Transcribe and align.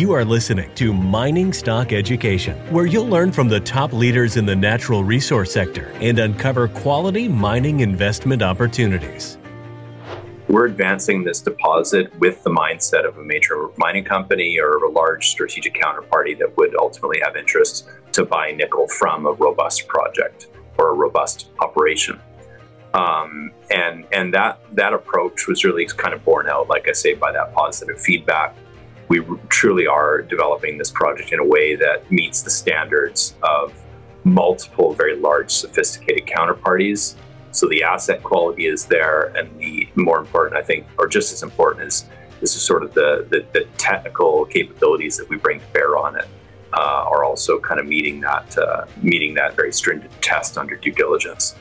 You 0.00 0.12
are 0.12 0.24
listening 0.24 0.74
to 0.76 0.94
Mining 0.94 1.52
Stock 1.52 1.92
Education, 1.92 2.56
where 2.72 2.86
you'll 2.86 3.06
learn 3.06 3.30
from 3.32 3.48
the 3.48 3.60
top 3.60 3.92
leaders 3.92 4.38
in 4.38 4.46
the 4.46 4.56
natural 4.56 5.04
resource 5.04 5.52
sector 5.52 5.92
and 6.00 6.18
uncover 6.18 6.68
quality 6.68 7.28
mining 7.28 7.80
investment 7.80 8.40
opportunities. 8.40 9.36
We're 10.48 10.64
advancing 10.64 11.22
this 11.22 11.42
deposit 11.42 12.18
with 12.18 12.42
the 12.44 12.50
mindset 12.50 13.06
of 13.06 13.18
a 13.18 13.22
major 13.22 13.68
mining 13.76 14.04
company 14.04 14.58
or 14.58 14.76
a 14.76 14.90
large 14.90 15.28
strategic 15.28 15.74
counterparty 15.74 16.38
that 16.38 16.56
would 16.56 16.74
ultimately 16.76 17.20
have 17.22 17.36
interest 17.36 17.86
to 18.12 18.24
buy 18.24 18.52
nickel 18.52 18.88
from 18.88 19.26
a 19.26 19.32
robust 19.32 19.86
project 19.86 20.46
or 20.78 20.92
a 20.92 20.94
robust 20.94 21.50
operation. 21.60 22.18
Um, 22.94 23.52
and 23.70 24.06
and 24.12 24.32
that 24.32 24.60
that 24.72 24.94
approach 24.94 25.46
was 25.46 25.62
really 25.62 25.84
kind 25.84 26.14
of 26.14 26.24
borne 26.24 26.48
out, 26.48 26.68
like 26.68 26.88
I 26.88 26.92
say, 26.92 27.12
by 27.12 27.32
that 27.32 27.52
positive 27.52 28.00
feedback 28.00 28.56
we 29.10 29.20
truly 29.48 29.88
are 29.88 30.22
developing 30.22 30.78
this 30.78 30.90
project 30.90 31.32
in 31.32 31.40
a 31.40 31.44
way 31.44 31.74
that 31.74 32.08
meets 32.12 32.42
the 32.42 32.50
standards 32.50 33.34
of 33.42 33.74
multiple 34.22 34.94
very 34.94 35.16
large 35.16 35.50
sophisticated 35.50 36.26
counterparties. 36.26 37.16
So 37.50 37.68
the 37.68 37.82
asset 37.82 38.22
quality 38.22 38.66
is 38.66 38.86
there 38.86 39.32
and 39.36 39.58
the 39.58 39.88
more 39.96 40.20
important 40.20 40.56
i 40.56 40.62
think 40.62 40.86
or 40.98 41.08
just 41.08 41.32
as 41.32 41.42
important 41.42 41.88
is 41.88 42.06
this 42.40 42.54
is 42.54 42.62
sort 42.62 42.84
of 42.84 42.94
the, 42.94 43.26
the, 43.28 43.44
the 43.52 43.66
technical 43.76 44.46
capabilities 44.46 45.16
that 45.16 45.28
we 45.28 45.36
bring 45.36 45.58
to 45.58 45.66
bear 45.72 45.96
on 45.96 46.16
it 46.16 46.28
uh, 46.72 47.04
are 47.10 47.24
also 47.24 47.58
kind 47.58 47.80
of 47.80 47.86
meeting 47.86 48.20
that 48.20 48.56
uh, 48.56 48.86
meeting 49.02 49.34
that 49.34 49.56
very 49.56 49.72
stringent 49.72 50.12
test 50.22 50.56
under 50.56 50.76
due 50.76 50.92
diligence 50.92 51.56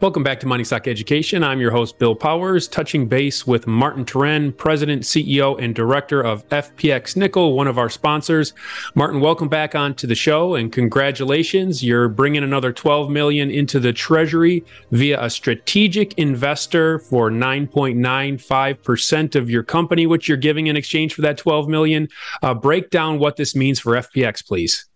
Welcome 0.00 0.22
back 0.22 0.40
to 0.40 0.46
Mining 0.46 0.64
Stock 0.64 0.88
Education. 0.88 1.44
I'm 1.44 1.60
your 1.60 1.72
host, 1.72 1.98
Bill 1.98 2.14
Powers, 2.14 2.66
touching 2.66 3.06
base 3.06 3.46
with 3.46 3.66
Martin 3.66 4.06
Turenne, 4.06 4.56
President, 4.56 5.02
CEO, 5.02 5.62
and 5.62 5.74
Director 5.74 6.22
of 6.22 6.48
FPX 6.48 7.18
Nickel, 7.18 7.52
one 7.52 7.66
of 7.66 7.76
our 7.76 7.90
sponsors. 7.90 8.54
Martin, 8.94 9.20
welcome 9.20 9.50
back 9.50 9.74
onto 9.74 10.06
the 10.06 10.14
show 10.14 10.54
and 10.54 10.72
congratulations. 10.72 11.84
You're 11.84 12.08
bringing 12.08 12.42
another 12.42 12.72
12 12.72 13.10
million 13.10 13.50
into 13.50 13.78
the 13.78 13.92
treasury 13.92 14.64
via 14.90 15.22
a 15.22 15.28
strategic 15.28 16.14
investor 16.14 17.00
for 17.00 17.30
9.95% 17.30 19.34
of 19.34 19.50
your 19.50 19.62
company, 19.62 20.06
which 20.06 20.28
you're 20.28 20.38
giving 20.38 20.68
in 20.68 20.78
exchange 20.78 21.12
for 21.12 21.20
that 21.20 21.36
12 21.36 21.68
million. 21.68 22.08
Uh, 22.42 22.54
break 22.54 22.88
down 22.88 23.18
what 23.18 23.36
this 23.36 23.54
means 23.54 23.78
for 23.78 23.96
FPX, 23.96 24.46
please. 24.46 24.86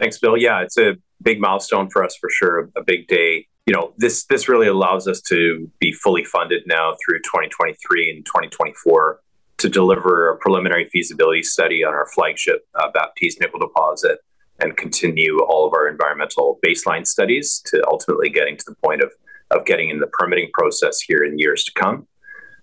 Thanks, 0.00 0.18
Bill. 0.18 0.36
Yeah, 0.36 0.62
it's 0.62 0.78
a 0.78 0.96
big 1.22 1.40
milestone 1.40 1.90
for 1.90 2.02
us 2.02 2.16
for 2.20 2.28
sure, 2.28 2.70
a 2.74 2.82
big 2.82 3.06
day 3.06 3.46
you 3.68 3.74
know, 3.74 3.92
this 3.98 4.24
this 4.24 4.48
really 4.48 4.66
allows 4.66 5.06
us 5.06 5.20
to 5.20 5.70
be 5.78 5.92
fully 5.92 6.24
funded 6.24 6.62
now 6.66 6.94
through 7.04 7.18
2023 7.18 8.10
and 8.10 8.24
2024 8.24 9.20
to 9.58 9.68
deliver 9.68 10.30
a 10.30 10.38
preliminary 10.38 10.88
feasibility 10.88 11.42
study 11.42 11.84
on 11.84 11.92
our 11.92 12.06
flagship 12.14 12.66
uh, 12.76 12.90
Baptiste 12.94 13.42
nickel 13.42 13.58
deposit 13.58 14.20
and 14.58 14.74
continue 14.78 15.40
all 15.40 15.66
of 15.66 15.74
our 15.74 15.86
environmental 15.86 16.58
baseline 16.66 17.06
studies 17.06 17.60
to 17.66 17.86
ultimately 17.86 18.30
getting 18.30 18.56
to 18.56 18.64
the 18.66 18.74
point 18.82 19.02
of 19.02 19.12
of 19.50 19.66
getting 19.66 19.90
in 19.90 19.98
the 19.98 20.06
permitting 20.06 20.48
process 20.54 20.98
here 21.00 21.22
in 21.22 21.38
years 21.38 21.62
to 21.64 21.72
come. 21.72 22.06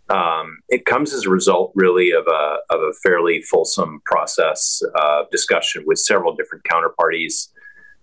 Um, 0.10 0.58
it 0.70 0.86
comes 0.86 1.14
as 1.14 1.28
a 1.28 1.30
result, 1.30 1.72
really, 1.76 2.14
of 2.14 2.26
a 2.26 2.58
of 2.72 2.82
a 2.82 2.94
fairly 3.04 3.44
fulsome 3.44 4.02
process 4.06 4.82
uh, 4.96 5.26
discussion 5.32 5.84
with 5.86 6.00
several 6.00 6.36
different 6.36 6.64
counterparties 6.64 7.50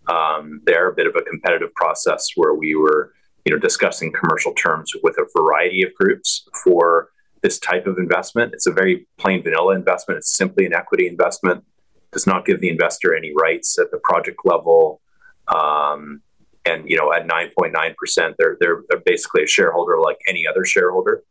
um, 0.09 0.61
there, 0.65 0.89
a 0.89 0.95
bit 0.95 1.07
of 1.07 1.15
a 1.17 1.23
competitive 1.23 1.75
process 1.75 2.31
where 2.35 2.55
we 2.55 2.75
were, 2.75 3.13
you 3.45 3.53
know, 3.53 3.59
discussing 3.59 4.13
commercial 4.13 4.53
terms 4.55 4.93
with 5.03 5.17
a 5.19 5.27
variety 5.37 5.83
of 5.83 5.93
groups 5.95 6.49
for 6.65 7.09
this 7.43 7.59
type 7.59 7.87
of 7.87 7.99
investment. 7.99 8.53
It's 8.53 8.67
a 8.67 8.73
very 8.73 9.07
plain 9.19 9.43
vanilla 9.43 9.75
investment. 9.75 10.19
It's 10.19 10.33
simply 10.33 10.67
an 10.67 10.75
equity 10.75 11.07
investment. 11.07 11.65
Does 12.13 12.27
not 12.27 12.45
give 12.45 12.61
the 12.61 12.69
investor 12.69 13.15
any 13.15 13.33
rights 13.35 13.79
at 13.79 13.91
the 13.91 13.99
project 13.99 14.39
level. 14.45 15.01
Um, 15.49 16.23
and 16.65 16.89
you 16.89 16.97
know, 16.97 17.13
at 17.13 17.27
9.9%, 17.27 18.35
they're 18.39 18.57
they're 18.61 19.01
basically 19.05 19.43
a 19.43 19.47
shareholder 19.47 19.99
like 19.99 20.19
any 20.29 20.47
other 20.47 20.65
shareholder. 20.65 21.23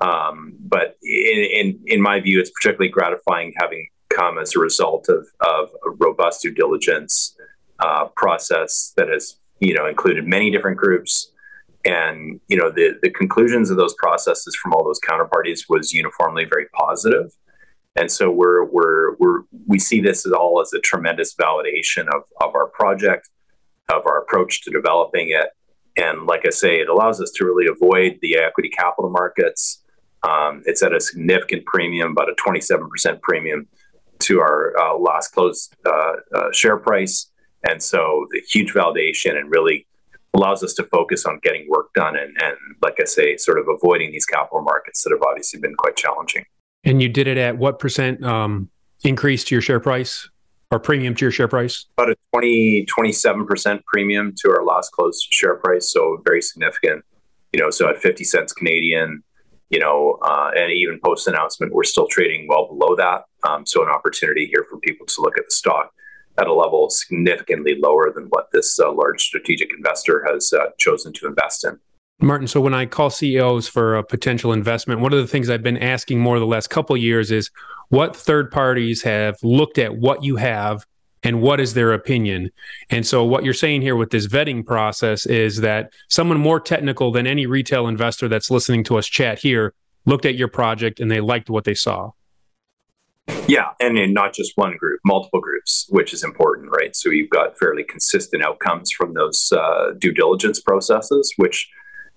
Um, 0.00 0.54
but 0.60 0.98
in, 1.02 1.48
in 1.52 1.80
in 1.86 2.02
my 2.02 2.20
view, 2.20 2.40
it's 2.40 2.50
particularly 2.50 2.90
gratifying 2.90 3.54
having 3.58 3.88
come 4.10 4.38
as 4.38 4.54
a 4.54 4.58
result 4.58 5.08
of 5.08 5.26
of 5.40 5.70
robust 5.98 6.42
due 6.42 6.52
diligence 6.52 7.35
uh, 7.80 8.06
process 8.16 8.92
that 8.96 9.08
has 9.08 9.36
you 9.60 9.74
know 9.74 9.86
included 9.86 10.26
many 10.26 10.50
different 10.50 10.76
groups. 10.76 11.32
And 11.84 12.40
you 12.48 12.56
know 12.56 12.70
the 12.70 12.98
the 13.02 13.10
conclusions 13.10 13.70
of 13.70 13.76
those 13.76 13.94
processes 13.94 14.56
from 14.56 14.72
all 14.72 14.84
those 14.84 15.00
counterparties 15.00 15.68
was 15.68 15.92
uniformly 15.92 16.44
very 16.44 16.66
positive. 16.72 17.32
And 17.94 18.10
so 18.10 18.30
we're 18.30 18.64
we're 18.64 19.16
we're 19.16 19.42
we 19.66 19.78
see 19.78 20.00
this 20.00 20.26
as 20.26 20.32
all 20.32 20.60
as 20.60 20.72
a 20.72 20.80
tremendous 20.80 21.34
validation 21.34 22.08
of 22.08 22.22
of 22.40 22.54
our 22.54 22.66
project 22.66 23.28
of 23.88 24.04
our 24.06 24.20
approach 24.20 24.62
to 24.62 24.70
developing 24.70 25.30
it. 25.30 25.48
And 25.96 26.26
like 26.26 26.44
i 26.46 26.50
say 26.50 26.80
it 26.80 26.88
allows 26.88 27.20
us 27.20 27.30
to 27.36 27.46
really 27.46 27.66
avoid 27.66 28.18
the 28.20 28.36
equity 28.36 28.68
capital 28.68 29.10
markets. 29.10 29.82
Um, 30.28 30.62
it's 30.66 30.82
at 30.82 30.92
a 30.92 31.00
significant 31.00 31.64
premium 31.66 32.10
about 32.12 32.28
a 32.28 32.34
27% 32.34 33.22
premium 33.22 33.68
to 34.20 34.40
our 34.40 34.74
uh, 34.78 34.98
last 34.98 35.28
closed 35.28 35.74
uh, 35.86 36.12
uh, 36.34 36.52
share 36.52 36.78
price 36.78 37.30
and 37.68 37.82
so 37.82 38.26
the 38.30 38.40
huge 38.40 38.72
validation 38.72 39.36
and 39.36 39.50
really 39.50 39.86
allows 40.34 40.62
us 40.62 40.74
to 40.74 40.84
focus 40.84 41.24
on 41.24 41.40
getting 41.42 41.66
work 41.68 41.92
done 41.94 42.16
and, 42.16 42.36
and 42.42 42.56
like 42.82 42.96
I 43.00 43.04
say, 43.04 43.36
sort 43.36 43.58
of 43.58 43.66
avoiding 43.68 44.12
these 44.12 44.26
capital 44.26 44.60
markets 44.60 45.02
that 45.02 45.10
have 45.10 45.22
obviously 45.22 45.60
been 45.60 45.74
quite 45.74 45.96
challenging. 45.96 46.44
And 46.84 47.02
you 47.02 47.08
did 47.08 47.26
it 47.26 47.38
at 47.38 47.56
what 47.56 47.78
percent 47.78 48.22
um, 48.22 48.70
increase 49.02 49.44
to 49.44 49.54
your 49.54 49.62
share 49.62 49.80
price 49.80 50.28
or 50.70 50.78
premium 50.78 51.14
to 51.14 51.24
your 51.24 51.32
share 51.32 51.48
price? 51.48 51.86
About 51.96 52.10
a 52.10 52.16
20, 52.32 52.86
27% 52.86 53.84
premium 53.84 54.34
to 54.38 54.50
our 54.50 54.64
last 54.64 54.92
closed 54.92 55.26
share 55.30 55.56
price. 55.56 55.90
So 55.90 56.22
very 56.24 56.42
significant, 56.42 57.04
you 57.52 57.60
know, 57.60 57.70
so 57.70 57.88
at 57.88 57.98
50 57.98 58.24
cents 58.24 58.52
Canadian, 58.52 59.22
you 59.70 59.80
know, 59.80 60.18
uh, 60.22 60.50
and 60.56 60.72
even 60.72 61.00
post 61.04 61.26
announcement, 61.26 61.72
we're 61.72 61.84
still 61.84 62.06
trading 62.08 62.46
well 62.48 62.68
below 62.68 62.94
that. 62.96 63.24
Um, 63.48 63.66
so 63.66 63.82
an 63.82 63.88
opportunity 63.88 64.46
here 64.46 64.64
for 64.68 64.78
people 64.78 65.06
to 65.06 65.20
look 65.22 65.38
at 65.38 65.44
the 65.48 65.54
stock 65.54 65.92
at 66.38 66.46
a 66.46 66.52
level 66.52 66.90
significantly 66.90 67.76
lower 67.78 68.12
than 68.14 68.26
what 68.30 68.50
this 68.52 68.78
uh, 68.78 68.92
large 68.92 69.22
strategic 69.22 69.70
investor 69.72 70.24
has 70.30 70.52
uh, 70.52 70.66
chosen 70.78 71.12
to 71.14 71.26
invest 71.26 71.64
in. 71.64 71.78
Martin, 72.20 72.46
so 72.48 72.60
when 72.60 72.72
I 72.72 72.86
call 72.86 73.10
CEOs 73.10 73.68
for 73.68 73.96
a 73.96 74.02
potential 74.02 74.52
investment, 74.52 75.00
one 75.00 75.12
of 75.12 75.18
the 75.18 75.26
things 75.26 75.50
I've 75.50 75.62
been 75.62 75.76
asking 75.76 76.18
more 76.18 76.38
the 76.38 76.46
last 76.46 76.70
couple 76.70 76.96
years 76.96 77.30
is 77.30 77.50
what 77.88 78.16
third 78.16 78.50
parties 78.50 79.02
have 79.02 79.36
looked 79.42 79.78
at 79.78 79.96
what 79.96 80.24
you 80.24 80.36
have 80.36 80.86
and 81.22 81.42
what 81.42 81.60
is 81.60 81.74
their 81.74 81.92
opinion. 81.92 82.50
And 82.88 83.06
so 83.06 83.24
what 83.24 83.44
you're 83.44 83.52
saying 83.52 83.82
here 83.82 83.96
with 83.96 84.10
this 84.10 84.26
vetting 84.28 84.64
process 84.64 85.26
is 85.26 85.58
that 85.58 85.92
someone 86.08 86.38
more 86.38 86.60
technical 86.60 87.10
than 87.10 87.26
any 87.26 87.46
retail 87.46 87.88
investor 87.88 88.28
that's 88.28 88.50
listening 88.50 88.84
to 88.84 88.96
us 88.96 89.06
chat 89.06 89.38
here 89.38 89.74
looked 90.06 90.24
at 90.24 90.36
your 90.36 90.48
project 90.48 91.00
and 91.00 91.10
they 91.10 91.20
liked 91.20 91.50
what 91.50 91.64
they 91.64 91.74
saw. 91.74 92.12
Yeah, 93.48 93.70
and 93.80 93.98
in 93.98 94.12
not 94.12 94.34
just 94.34 94.52
one 94.56 94.76
group, 94.76 95.00
multiple 95.04 95.40
groups, 95.40 95.86
which 95.88 96.12
is 96.12 96.24
important, 96.24 96.70
right? 96.70 96.94
So 96.94 97.10
you've 97.10 97.30
got 97.30 97.58
fairly 97.58 97.84
consistent 97.84 98.42
outcomes 98.42 98.90
from 98.90 99.14
those 99.14 99.52
uh, 99.52 99.92
due 99.98 100.12
diligence 100.12 100.60
processes, 100.60 101.32
which 101.36 101.68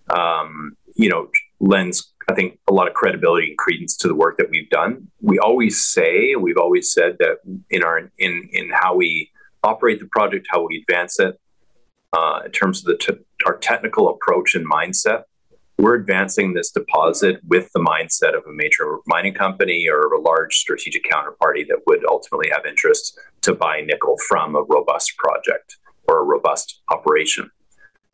um, 0.09 0.75
you 0.95 1.09
know 1.09 1.29
lends, 1.59 2.11
I 2.29 2.33
think, 2.33 2.59
a 2.67 2.73
lot 2.73 2.87
of 2.87 2.93
credibility 2.93 3.49
and 3.49 3.57
credence 3.57 3.95
to 3.97 4.07
the 4.07 4.15
work 4.15 4.37
that 4.37 4.49
we've 4.49 4.69
done. 4.69 5.07
We 5.21 5.39
always 5.39 5.83
say, 5.83 6.35
we've 6.35 6.57
always 6.57 6.91
said 6.91 7.17
that 7.19 7.37
in 7.69 7.83
our 7.83 8.11
in 8.17 8.49
in 8.51 8.71
how 8.71 8.95
we 8.95 9.31
operate 9.63 9.99
the 9.99 10.07
project, 10.07 10.47
how 10.49 10.65
we 10.65 10.83
advance 10.87 11.19
it, 11.19 11.39
uh, 12.17 12.41
in 12.45 12.51
terms 12.51 12.79
of 12.79 12.85
the 12.85 12.97
t- 12.97 13.21
our 13.45 13.57
technical 13.57 14.09
approach 14.09 14.55
and 14.55 14.69
mindset, 14.69 15.23
we're 15.79 15.95
advancing 15.95 16.53
this 16.53 16.71
deposit 16.71 17.39
with 17.47 17.71
the 17.73 17.79
mindset 17.79 18.37
of 18.37 18.45
a 18.45 18.51
major 18.51 18.97
mining 19.07 19.33
company 19.33 19.87
or 19.89 20.13
a 20.13 20.19
large 20.19 20.55
strategic 20.55 21.03
counterparty 21.09 21.65
that 21.67 21.79
would 21.87 22.05
ultimately 22.05 22.49
have 22.51 22.65
interest 22.65 23.17
to 23.41 23.53
buy 23.53 23.79
nickel 23.79 24.17
from 24.27 24.55
a 24.55 24.61
robust 24.63 25.15
project 25.17 25.77
or 26.07 26.19
a 26.19 26.25
robust 26.25 26.81
operation. 26.89 27.49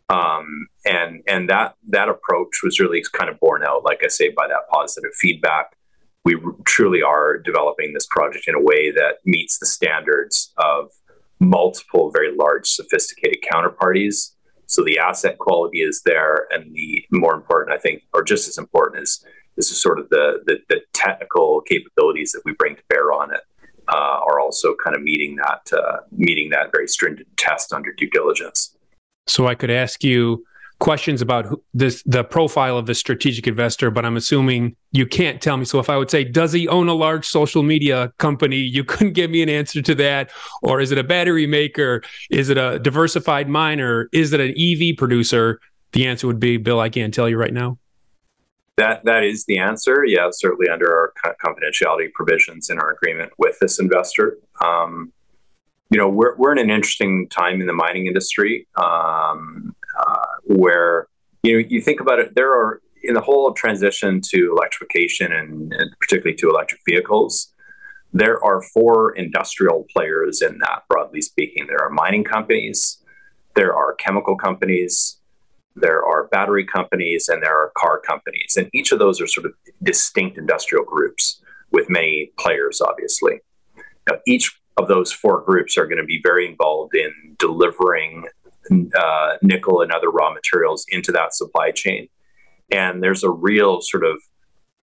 Um, 0.10 0.68
and 0.86 1.24
and 1.28 1.50
that 1.50 1.74
that 1.90 2.08
approach 2.08 2.62
was 2.64 2.80
really 2.80 3.04
kind 3.14 3.32
of 3.32 3.40
borne 3.40 3.64
out, 3.66 3.84
like 3.84 4.02
I 4.04 4.10
say, 4.10 4.30
by 4.30 4.48
that 4.48 4.70
positive 4.72 5.12
feedback. 5.16 5.76
We 6.24 6.38
truly 6.66 7.02
are 7.02 7.38
developing 7.40 7.94
this 7.94 8.06
project 8.06 8.48
in 8.48 8.54
a 8.54 8.62
way 8.62 8.92
that 8.92 9.18
meets 9.26 9.58
the 9.58 9.66
standards 9.66 10.54
of 10.58 10.92
multiple 11.40 12.12
very 12.12 12.36
large, 12.36 12.68
sophisticated 12.68 13.40
counterparties 13.52 14.35
so 14.68 14.84
the 14.84 15.00
asset 15.00 15.38
quality 15.38 15.80
is 15.80 16.02
there, 16.06 16.48
and 16.52 16.74
the 16.76 17.06
more 17.12 17.34
important, 17.34 17.76
I 17.76 17.80
think, 17.80 18.04
or 18.14 18.24
just 18.24 18.48
as 18.48 18.58
important, 18.58 19.04
is 19.04 19.26
this 19.56 19.72
is 19.72 19.80
sort 19.80 20.00
of 20.00 20.10
the, 20.10 20.42
the, 20.46 20.58
the 20.70 20.82
technical 20.94 21.62
capabilities 21.62 22.32
that 22.32 22.42
we 22.46 22.54
bring 22.54 22.76
to 22.76 22.82
bear 22.90 23.14
on 23.14 23.34
it 23.34 23.42
uh, 23.88 24.20
are 24.28 24.40
also 24.40 24.76
kind 24.84 24.96
of 24.96 25.02
meeting 25.02 25.36
that 25.38 25.78
uh, 25.78 25.98
meeting 26.12 26.50
that 26.50 26.72
very 26.72 26.88
stringent 26.88 27.28
test 27.38 27.72
under 27.72 27.92
due 27.94 28.10
diligence. 28.10 28.76
So 29.28 29.48
I 29.48 29.56
could 29.56 29.72
ask 29.72 30.04
you 30.04 30.46
questions 30.86 31.20
about 31.20 31.48
who, 31.48 31.64
this 31.74 32.04
the 32.04 32.24
profile 32.24 32.78
of 32.78 32.86
the 32.86 32.94
strategic 32.94 33.48
investor, 33.48 33.90
but 33.90 34.06
I'm 34.06 34.16
assuming 34.16 34.76
you 34.92 35.08
can't 35.08 35.42
tell 35.42 35.58
me. 35.58 35.66
So 35.66 35.80
if 35.80 35.90
I 35.90 35.98
would 35.98 36.12
say, 36.12 36.24
does 36.24 36.54
he 36.54 36.68
own 36.68 36.88
a 36.88 36.94
large 36.94 37.26
social 37.26 37.64
media 37.64 38.14
company? 38.20 38.58
You 38.58 38.84
couldn't 38.84 39.14
give 39.14 39.32
me 39.32 39.42
an 39.42 39.50
answer 39.50 39.82
to 39.82 39.96
that. 39.96 40.30
Or 40.62 40.80
is 40.80 40.92
it 40.92 41.00
a 41.00 41.04
battery 41.04 41.48
maker? 41.48 42.04
Is 42.30 42.50
it 42.50 42.60
a 42.60 42.78
diversified 42.78 43.50
miner? 43.50 44.10
Is 44.14 44.32
it 44.32 44.40
an 44.40 44.54
EV 44.56 44.96
producer? 44.96 45.60
The 45.94 46.06
answer 46.06 46.28
would 46.28 46.40
be, 46.40 46.58
Bill, 46.58 46.80
I 46.80 46.90
can't 46.90 47.12
tell 47.12 47.28
you 47.28 47.38
right 47.38 47.54
now. 47.54 47.80
That 48.78 49.06
that 49.06 49.24
is 49.24 49.46
the 49.46 49.58
answer. 49.58 50.06
Yeah, 50.06 50.28
certainly 50.32 50.70
under 50.70 50.88
our 50.96 51.14
confidentiality 51.44 52.14
provisions 52.14 52.70
in 52.70 52.78
our 52.78 52.92
agreement 52.92 53.32
with 53.40 53.58
this 53.60 53.80
investor. 53.80 54.38
Um, 54.64 55.12
you 55.90 55.98
know, 55.98 56.10
we're 56.10 56.36
we're 56.38 56.52
in 56.52 56.60
an 56.60 56.70
interesting 56.70 57.28
time 57.30 57.60
in 57.60 57.66
the 57.66 57.74
mining 57.74 58.06
industry 58.06 58.68
um, 58.76 59.76
uh, 59.98 60.35
where 60.46 61.08
you 61.44 61.54
know 61.54 61.68
you 61.68 61.82
think 61.82 62.00
about 62.00 62.20
it. 62.20 62.36
There 62.36 62.52
are 62.52 62.82
in 63.04 63.14
the 63.14 63.22
whole 63.22 63.54
transition 63.54 64.20
to 64.20 64.56
electrification 64.58 65.32
and, 65.32 65.72
and 65.74 65.92
particularly 66.00 66.36
to 66.38 66.50
electric 66.50 66.82
vehicles. 66.88 67.54
There 68.14 68.44
are 68.44 68.62
four 68.62 69.16
industrial 69.16 69.86
players 69.94 70.42
in 70.42 70.58
that, 70.60 70.84
broadly 70.90 71.22
speaking. 71.22 71.68
There 71.68 71.84
are 71.84 71.90
mining 71.90 72.24
companies, 72.24 73.04
there 73.56 73.76
are 73.76 73.94
chemical 73.96 74.38
companies, 74.38 75.20
there 75.76 76.04
are 76.04 76.28
battery 76.28 76.66
companies, 76.66 77.28
and 77.28 77.44
there 77.44 77.56
are 77.56 77.72
car 77.78 78.00
companies. 78.00 78.56
And 78.58 78.70
each 78.74 78.92
of 78.92 79.00
those 79.00 79.20
are 79.20 79.28
sort 79.28 79.46
of 79.46 79.54
distinct 79.84 80.38
industrial 80.38 80.86
groups 80.86 81.42
with 81.72 81.90
many 81.90 82.32
players, 82.40 82.82
obviously. 82.82 83.42
Now, 84.08 84.20
each 84.26 84.58
of 84.78 84.88
those 84.88 85.12
four 85.12 85.42
groups 85.42 85.78
are 85.78 85.86
going 85.86 85.98
to 85.98 86.06
be 86.06 86.22
very 86.24 86.48
involved 86.48 86.96
in 86.96 87.12
delivering 87.38 88.26
uh, 88.72 89.38
nickel 89.42 89.82
and 89.82 89.92
other 89.92 90.10
raw 90.10 90.34
materials 90.34 90.86
into 90.90 91.12
that 91.12 91.34
supply 91.34 91.72
chain. 91.72 92.08
And 92.72 93.04
there's 93.04 93.24
a 93.24 93.30
real 93.30 93.82
sort 93.82 94.04
of 94.06 94.18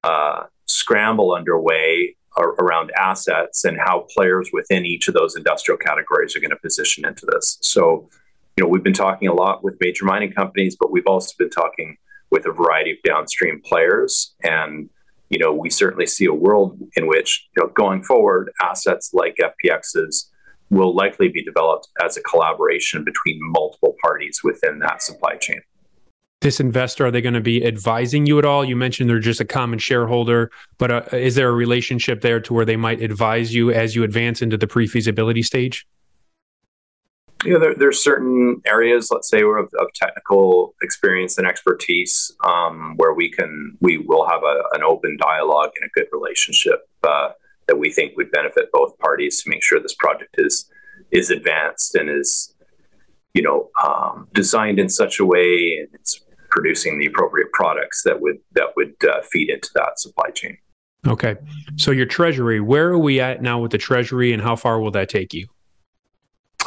uh, 0.04 0.44
scramble 0.66 1.34
underway 1.34 2.16
around 2.38 2.90
assets 2.96 3.64
and 3.64 3.78
how 3.78 4.06
players 4.14 4.50
within 4.52 4.86
each 4.86 5.06
of 5.06 5.14
those 5.14 5.36
industrial 5.36 5.76
categories 5.76 6.34
are 6.34 6.40
going 6.40 6.50
to 6.50 6.56
position 6.56 7.04
into 7.06 7.26
this. 7.26 7.58
So, 7.60 8.08
you 8.56 8.64
know, 8.64 8.68
we've 8.68 8.82
been 8.82 8.94
talking 8.94 9.28
a 9.28 9.34
lot 9.34 9.62
with 9.62 9.76
major 9.80 10.06
mining 10.06 10.32
companies, 10.32 10.76
but 10.78 10.90
we've 10.90 11.06
also 11.06 11.34
been 11.38 11.50
talking 11.50 11.98
with 12.30 12.46
a 12.46 12.52
variety 12.52 12.92
of 12.92 12.96
downstream 13.04 13.60
players. 13.62 14.34
And, 14.42 14.88
you 15.28 15.38
know, 15.38 15.52
we 15.52 15.68
certainly 15.68 16.06
see 16.06 16.24
a 16.24 16.32
world 16.32 16.78
in 16.96 17.06
which, 17.06 17.46
you 17.54 17.62
know, 17.62 17.68
going 17.74 18.02
forward, 18.02 18.50
assets 18.62 19.10
like 19.12 19.36
FPX's 19.36 20.30
will 20.72 20.94
likely 20.94 21.28
be 21.28 21.42
developed 21.42 21.88
as 22.02 22.16
a 22.16 22.22
collaboration 22.22 23.04
between 23.04 23.38
multiple 23.40 23.94
parties 24.02 24.40
within 24.42 24.78
that 24.80 25.02
supply 25.02 25.36
chain 25.36 25.60
this 26.40 26.58
investor? 26.60 27.06
Are 27.06 27.10
they 27.10 27.20
going 27.20 27.34
to 27.34 27.40
be 27.40 27.64
advising 27.64 28.26
you 28.26 28.38
at 28.38 28.44
all? 28.44 28.64
You 28.64 28.74
mentioned 28.76 29.08
they're 29.08 29.20
just 29.20 29.40
a 29.40 29.44
common 29.44 29.78
shareholder, 29.78 30.50
but 30.76 30.90
uh, 30.90 31.02
is 31.12 31.36
there 31.36 31.48
a 31.48 31.52
relationship 31.52 32.20
there 32.20 32.40
to 32.40 32.52
where 32.52 32.64
they 32.64 32.76
might 32.76 33.00
advise 33.00 33.54
you 33.54 33.70
as 33.70 33.94
you 33.94 34.02
advance 34.02 34.42
into 34.42 34.56
the 34.56 34.66
pre 34.66 34.86
feasibility 34.86 35.42
stage? 35.42 35.86
Yeah, 37.44 37.58
there, 37.58 37.74
there's 37.74 38.02
certain 38.02 38.60
areas, 38.66 39.10
let's 39.10 39.28
say, 39.28 39.42
of, 39.42 39.68
of 39.78 39.92
technical 39.94 40.74
experience 40.82 41.38
and 41.38 41.46
expertise 41.46 42.30
um, 42.44 42.94
where 42.96 43.14
we 43.14 43.30
can 43.30 43.76
we 43.80 43.98
will 43.98 44.26
have 44.28 44.42
a, 44.42 44.62
an 44.72 44.82
open 44.82 45.16
dialogue 45.16 45.70
and 45.80 45.88
a 45.88 45.90
good 45.98 46.08
relationship 46.12 46.88
uh, 47.02 47.30
that 47.68 47.78
we 47.78 47.90
think 47.90 48.16
would 48.16 48.30
benefit 48.30 48.70
both 48.72 48.98
parties 48.98 49.42
to 49.42 49.50
make 49.50 49.62
sure 49.62 49.80
this 49.80 49.94
project 49.94 50.34
is 50.38 50.68
is 51.10 51.30
advanced 51.30 51.94
and 51.94 52.08
is 52.08 52.54
you 53.34 53.42
know 53.42 53.70
um, 53.82 54.28
designed 54.34 54.78
in 54.78 54.88
such 54.88 55.18
a 55.20 55.24
way 55.24 55.78
and 55.80 55.88
it's 55.94 56.20
producing 56.50 56.98
the 56.98 57.06
appropriate 57.06 57.50
products 57.52 58.02
that 58.04 58.20
would 58.20 58.36
that 58.52 58.68
would 58.76 58.94
uh, 59.08 59.22
feed 59.30 59.50
into 59.50 59.70
that 59.74 59.98
supply 59.98 60.30
chain. 60.30 60.56
Okay. 61.06 61.36
So 61.76 61.90
your 61.90 62.06
treasury, 62.06 62.60
where 62.60 62.90
are 62.90 62.98
we 62.98 63.20
at 63.20 63.42
now 63.42 63.58
with 63.58 63.72
the 63.72 63.78
treasury 63.78 64.32
and 64.32 64.40
how 64.40 64.54
far 64.54 64.80
will 64.80 64.92
that 64.92 65.08
take 65.08 65.34
you? 65.34 65.48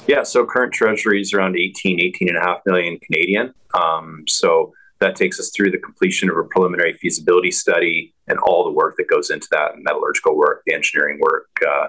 Yeah, 0.07 0.24
so 0.24 0.45
current 0.45 0.74
treasury 0.74 1.21
is 1.21 1.33
around 1.33 1.57
18, 1.57 2.01
18 2.01 2.30
and 2.30 2.38
a 2.38 2.41
half 2.41 2.59
million 2.65 3.00
Canadian. 3.00 3.53
Um, 3.74 4.25
so 4.27 4.74
that 5.00 5.15
takes 5.15 5.39
us 5.39 5.51
through 5.56 5.71
the 5.71 5.77
completion 5.77 6.30
of 6.30 6.38
a 6.38 6.44
preliminary 6.44 6.94
feasibility 6.94 7.51
study 7.51 8.13
and 8.27 8.39
all 8.39 8.63
the 8.63 8.71
work 8.71 8.95
that 8.97 9.09
goes 9.09 9.30
into 9.30 9.47
that 9.51 9.71
metallurgical 9.77 10.36
work, 10.38 10.63
the 10.65 10.74
engineering 10.74 11.19
work, 11.19 11.50
uh, 11.68 11.88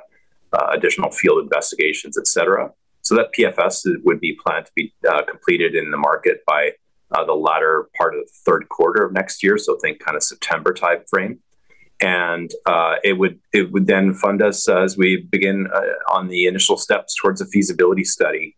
uh, 0.52 0.66
additional 0.70 1.10
field 1.10 1.42
investigations, 1.42 2.18
et 2.18 2.26
cetera. 2.26 2.70
So 3.02 3.14
that 3.14 3.32
PFS 3.38 3.86
would 4.04 4.20
be 4.20 4.36
planned 4.44 4.66
to 4.66 4.72
be 4.74 4.92
uh, 5.08 5.22
completed 5.22 5.74
in 5.74 5.90
the 5.90 5.96
market 5.96 6.38
by 6.46 6.72
uh, 7.12 7.24
the 7.24 7.34
latter 7.34 7.88
part 7.96 8.14
of 8.14 8.20
the 8.20 8.30
third 8.44 8.68
quarter 8.68 9.04
of 9.04 9.12
next 9.12 9.42
year. 9.42 9.58
So 9.58 9.76
think 9.76 10.00
kind 10.00 10.16
of 10.16 10.22
September 10.22 10.72
type 10.72 11.06
frame. 11.08 11.38
And 12.00 12.50
uh, 12.66 12.96
it 13.04 13.14
would 13.14 13.38
it 13.54 13.72
would 13.72 13.86
then 13.86 14.12
fund 14.12 14.42
us 14.42 14.68
as 14.68 14.98
we 14.98 15.16
begin 15.30 15.66
uh, 15.72 16.12
on 16.12 16.28
the 16.28 16.46
initial 16.46 16.76
steps 16.76 17.14
towards 17.14 17.40
a 17.40 17.46
feasibility 17.46 18.04
study 18.04 18.56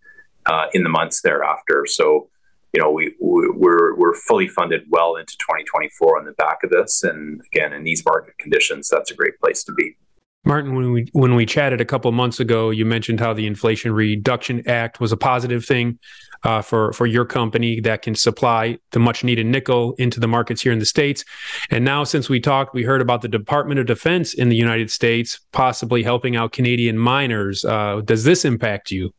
in 0.73 0.83
the 0.83 0.89
months 0.89 1.21
thereafter. 1.21 1.85
So, 1.87 2.31
you 2.73 2.83
know, 2.83 2.91
we 2.91 3.15
we're 3.21 3.97
we're 3.97 4.15
fully 4.15 4.49
funded 4.49 4.83
well 4.91 5.17
into 5.17 5.37
2024 5.39 6.19
on 6.19 6.25
the 6.27 6.33
back 6.33 6.59
of 6.63 6.71
this. 6.71 7.03
And 7.03 7.41
again, 7.53 7.73
in 7.73 7.85
these 7.85 8.05
market 8.05 8.37
conditions, 8.39 8.89
that's 8.89 9.11
a 9.11 9.15
great 9.15 9.39
place 9.41 9.65
to 9.65 9.73
be. 9.73 9.97
Martin, 10.45 10.75
when 10.75 10.93
we 10.93 11.09
when 11.13 11.35
we 11.35 11.45
chatted 11.45 11.81
a 11.81 11.85
couple 11.85 12.11
months 12.13 12.41
ago, 12.41 12.71
you 12.71 12.87
mentioned 12.87 13.21
how 13.21 13.33
the 13.33 13.47
Inflation 13.47 13.93
Reduction 13.93 14.67
Act 14.69 15.01
was 15.01 15.13
a 15.13 15.17
positive 15.17 15.65
thing 15.65 15.99
uh, 16.45 16.63
for 16.63 16.93
for 16.93 17.07
your 17.07 17.25
company 17.25 17.81
that 17.81 18.03
can 18.03 18.15
supply 18.15 18.79
the 18.93 18.99
much 18.99 19.25
needed 19.25 19.47
nickel 19.47 19.95
into 19.99 20.21
the 20.21 20.29
markets 20.29 20.63
here 20.63 20.73
in 20.73 20.79
the 20.79 20.87
states. 20.87 21.25
And 21.71 21.85
now, 21.85 22.05
since 22.05 22.29
we 22.29 22.39
talked, 22.39 22.73
we 22.73 22.85
heard 22.85 23.03
about 23.03 23.23
the 23.23 23.29
Department 23.29 23.81
of 23.81 23.87
Defense 23.87 24.33
in 24.33 24.49
the 24.49 24.57
United 24.57 24.91
States 24.91 25.41
possibly 25.53 26.03
helping 26.03 26.37
out 26.37 26.53
Canadian 26.53 26.99
miners. 26.99 27.65
Uh, 27.65 28.01
does 28.05 28.25
this 28.25 28.45
impact 28.45 28.91
you? 28.91 29.13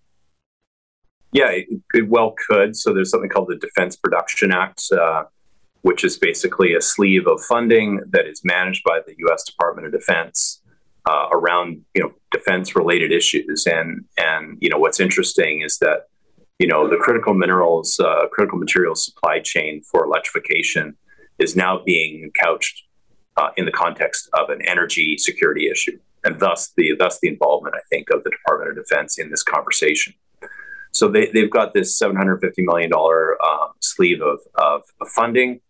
Yeah, 1.31 1.49
it, 1.51 1.67
it, 1.93 2.09
well 2.09 2.33
could. 2.47 2.75
So 2.75 2.93
there's 2.93 3.11
something 3.11 3.29
called 3.29 3.49
the 3.49 3.57
Defense 3.57 3.95
Production 3.95 4.51
Act. 4.51 4.83
Uh, 4.91 5.23
which 5.81 6.03
is 6.03 6.17
basically 6.17 6.73
a 6.73 6.81
sleeve 6.81 7.25
of 7.25 7.41
funding 7.41 8.01
that 8.09 8.27
is 8.27 8.41
managed 8.43 8.83
by 8.83 8.99
the 9.07 9.15
U.S. 9.19 9.45
Department 9.45 9.87
of 9.87 9.93
Defense 9.93 10.61
uh, 11.09 11.27
around 11.31 11.81
you 11.95 12.03
know 12.03 12.13
defense 12.31 12.75
related 12.75 13.11
issues 13.11 13.65
and 13.65 14.05
and 14.17 14.57
you 14.61 14.69
know 14.69 14.77
what's 14.77 14.99
interesting 14.99 15.61
is 15.61 15.77
that 15.79 16.07
you 16.59 16.67
know 16.67 16.89
the 16.89 16.97
critical 16.97 17.33
minerals 17.33 17.99
uh, 17.99 18.27
critical 18.31 18.57
materials 18.57 19.05
supply 19.05 19.39
chain 19.39 19.81
for 19.89 20.05
electrification 20.05 20.95
is 21.39 21.55
now 21.55 21.81
being 21.85 22.31
couched 22.39 22.83
uh, 23.37 23.49
in 23.57 23.65
the 23.65 23.71
context 23.71 24.29
of 24.33 24.49
an 24.49 24.61
energy 24.67 25.17
security 25.17 25.69
issue 25.69 25.97
and 26.23 26.39
thus 26.39 26.73
the 26.75 26.93
thus 26.99 27.19
the 27.21 27.27
involvement 27.27 27.75
I 27.75 27.81
think 27.89 28.09
of 28.11 28.23
the 28.23 28.29
Department 28.29 28.71
of 28.71 28.75
Defense 28.75 29.17
in 29.17 29.31
this 29.31 29.43
conversation. 29.43 30.13
So 30.91 31.07
they, 31.07 31.27
they've 31.31 31.49
got 31.49 31.73
this 31.73 31.99
$750 31.99 32.41
million 32.59 32.91
um, 32.93 33.69
sleeve 33.79 34.21
of, 34.21 34.39
of, 34.55 34.83
funding 35.07 35.61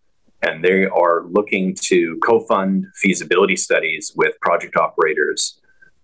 and 0.42 0.64
they 0.64 0.86
are 0.86 1.26
looking 1.28 1.76
to 1.82 2.18
co-fund 2.24 2.86
feasibility 2.96 3.56
studies 3.56 4.14
with 4.16 4.40
project 4.40 4.78
operators 4.78 5.60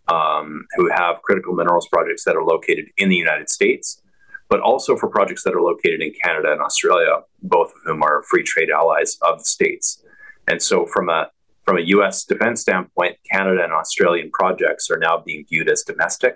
um, 0.07 0.65
who 0.75 0.89
have 0.91 1.22
critical 1.24 1.53
minerals 1.53 1.88
projects 1.88 2.25
that 2.25 2.36
are 2.36 2.43
located 2.43 2.86
in 2.98 3.10
the 3.10 3.15
United 3.15 3.50
States, 3.50 4.01
but 4.50 4.60
also 4.60 4.95
for 4.95 5.07
projects 5.07 5.43
that 5.43 5.55
are 5.55 5.62
located 5.62 6.01
in 6.01 6.12
Canada 6.22 6.51
and 6.51 6.62
Australia, 6.62 7.22
both 7.41 7.69
of 7.69 7.77
whom 7.86 8.03
are 8.03 8.24
free 8.24 8.43
trade 8.43 8.69
allies 8.69 9.17
of 9.22 9.39
the 9.39 9.45
states. 9.45 10.03
And 10.48 10.62
so, 10.62 10.86
from 10.86 11.10
a 11.10 11.29
from 11.63 11.77
a 11.77 11.81
U.S. 11.81 12.24
defense 12.24 12.62
standpoint, 12.62 13.17
Canada 13.31 13.63
and 13.63 13.74
Australian 13.74 14.29
projects 14.31 14.91
are 14.91 15.00
now 15.00 15.17
being 15.17 15.45
viewed 15.50 15.67
as 15.67 15.81
domestic. 15.81 16.36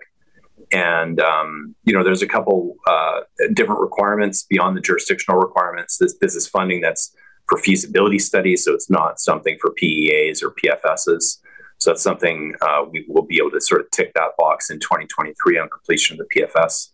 And 0.72 1.20
um, 1.20 1.76
you 1.84 1.94
know, 1.94 2.04
there's 2.04 2.22
a 2.22 2.28
couple 2.28 2.76
uh, 2.88 3.22
different 3.54 3.82
requirements 3.82 4.44
beyond 4.44 4.78
the 4.78 4.82
jurisdictional 4.82 5.40
requirements. 5.40 5.98
This 5.98 6.16
this 6.22 6.36
is 6.36 6.48
funding 6.48 6.82
that's 6.82 7.14
for 7.48 7.58
feasibility 7.58 8.20
studies, 8.20 8.64
so 8.64 8.74
it's 8.74 8.90
not 8.90 9.20
something 9.20 9.58
for 9.60 9.72
PEAs 9.72 10.44
or 10.44 10.52
PFSs. 10.52 11.40
So 11.80 11.92
that's 11.92 12.04
something 12.04 12.54
uh, 12.62 12.84
we 12.92 13.06
will 13.08 13.24
be 13.24 13.38
able 13.38 13.52
to 13.52 13.62
sort 13.62 13.82
of 13.82 13.90
tick 13.92 14.12
that 14.14 14.32
box 14.38 14.70
in 14.70 14.80
2023 14.80 15.58
on 15.58 15.70
completion 15.70 16.20
of 16.20 16.28
the 16.28 16.42
PFS 16.42 16.90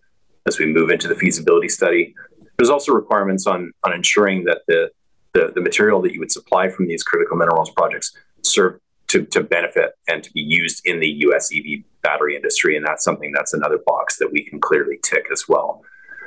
as 0.46 0.60
we 0.60 0.67
move 0.67 0.91
into 0.91 1.08
the 1.08 1.15
feasibility 1.15 1.67
study. 1.67 2.13
There's 2.58 2.70
also 2.70 2.94
requirements 2.94 3.48
on 3.48 3.72
on 3.84 3.94
ensuring 3.94 4.46
that 4.46 4.62
the 4.67 4.89
the, 5.34 5.51
the 5.53 5.62
material 5.62 6.01
that 6.01 6.13
you 6.13 6.20
would 6.22 6.32
supply 6.32 6.70
from 6.70 6.88
these 6.88 7.03
critical 7.03 7.36
minerals 7.36 7.70
projects 7.72 8.15
serve 8.41 8.79
to, 9.07 9.24
to 9.25 9.41
benefit 9.41 9.91
and 10.07 10.24
to 10.24 10.31
be 10.31 10.41
used 10.41 10.81
in 10.85 11.00
the 11.00 11.07
US 11.07 11.51
EV 11.53 11.83
battery 12.01 12.35
industry. 12.35 12.75
And 12.75 12.85
that's 12.85 13.03
something 13.03 13.31
that's 13.31 13.53
another 13.53 13.79
box 13.85 14.17
that 14.17 14.31
we 14.31 14.43
can 14.43 14.59
clearly 14.59 15.00
tick 15.03 15.25
as 15.31 15.45
well. 15.47 15.81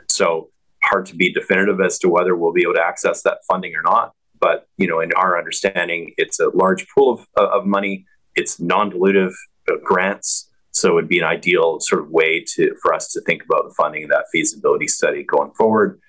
So 0.08 0.50
hard 0.82 1.06
to 1.06 1.16
be 1.16 1.32
definitive 1.32 1.80
as 1.80 1.98
to 1.98 2.08
whether 2.08 2.36
we'll 2.36 2.52
be 2.52 2.62
able 2.62 2.74
to 2.74 2.84
access 2.84 3.22
that 3.22 3.38
funding 3.48 3.74
or 3.74 3.82
not. 3.82 4.12
But 4.40 4.68
you 4.76 4.86
know, 4.86 5.00
in 5.00 5.12
our 5.14 5.36
understanding, 5.36 6.14
it's 6.16 6.38
a 6.38 6.50
large 6.54 6.86
pool 6.94 7.24
of, 7.36 7.44
of 7.44 7.66
money. 7.66 8.06
It's 8.36 8.60
non-dilutive 8.60 9.34
uh, 9.68 9.74
grants, 9.82 10.48
so 10.70 10.96
it'd 10.96 11.08
be 11.08 11.18
an 11.18 11.24
ideal 11.24 11.80
sort 11.80 12.02
of 12.02 12.10
way 12.10 12.44
to 12.54 12.74
for 12.80 12.94
us 12.94 13.10
to 13.12 13.20
think 13.22 13.42
about 13.44 13.64
the 13.68 13.74
funding 13.74 14.04
of 14.04 14.10
that 14.10 14.26
feasibility 14.30 14.86
study 14.86 15.24
going 15.24 15.50
forward. 15.52 16.00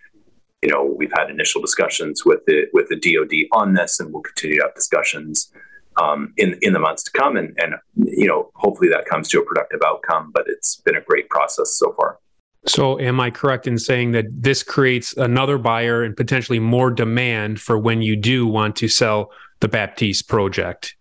you 0.61 0.69
know, 0.69 0.83
we've 0.83 1.11
had 1.17 1.31
initial 1.31 1.59
discussions 1.59 2.23
with 2.23 2.45
the 2.45 2.65
with 2.71 2.87
the 2.89 2.97
DoD 2.97 3.47
on 3.51 3.73
this, 3.73 3.99
and 3.99 4.13
we'll 4.13 4.21
continue 4.21 4.57
to 4.57 4.65
have 4.65 4.75
discussions 4.75 5.51
um, 5.99 6.33
in 6.37 6.57
in 6.61 6.73
the 6.73 6.79
months 6.79 7.03
to 7.03 7.11
come, 7.11 7.37
and 7.37 7.55
and 7.57 7.75
you 7.95 8.27
know, 8.27 8.51
hopefully 8.55 8.89
that 8.89 9.05
comes 9.05 9.27
to 9.29 9.39
a 9.39 9.45
productive 9.45 9.81
outcome. 9.85 10.31
But 10.33 10.45
it's 10.47 10.77
been 10.77 10.95
a 10.95 11.01
great 11.01 11.29
process 11.29 11.75
so 11.75 11.93
far. 11.93 12.19
So, 12.65 12.99
am 12.99 13.19
I 13.19 13.31
correct 13.31 13.67
in 13.67 13.77
saying 13.77 14.11
that 14.11 14.25
this 14.31 14.63
creates 14.63 15.15
another 15.15 15.57
buyer 15.57 16.03
and 16.03 16.15
potentially 16.15 16.59
more 16.59 16.91
demand 16.91 17.61
for 17.61 17.77
when 17.77 18.01
you 18.01 18.15
do 18.15 18.45
want 18.45 18.75
to 18.77 18.87
sell 18.87 19.31
the 19.61 19.67
Baptiste 19.67 20.27
project? 20.27 20.95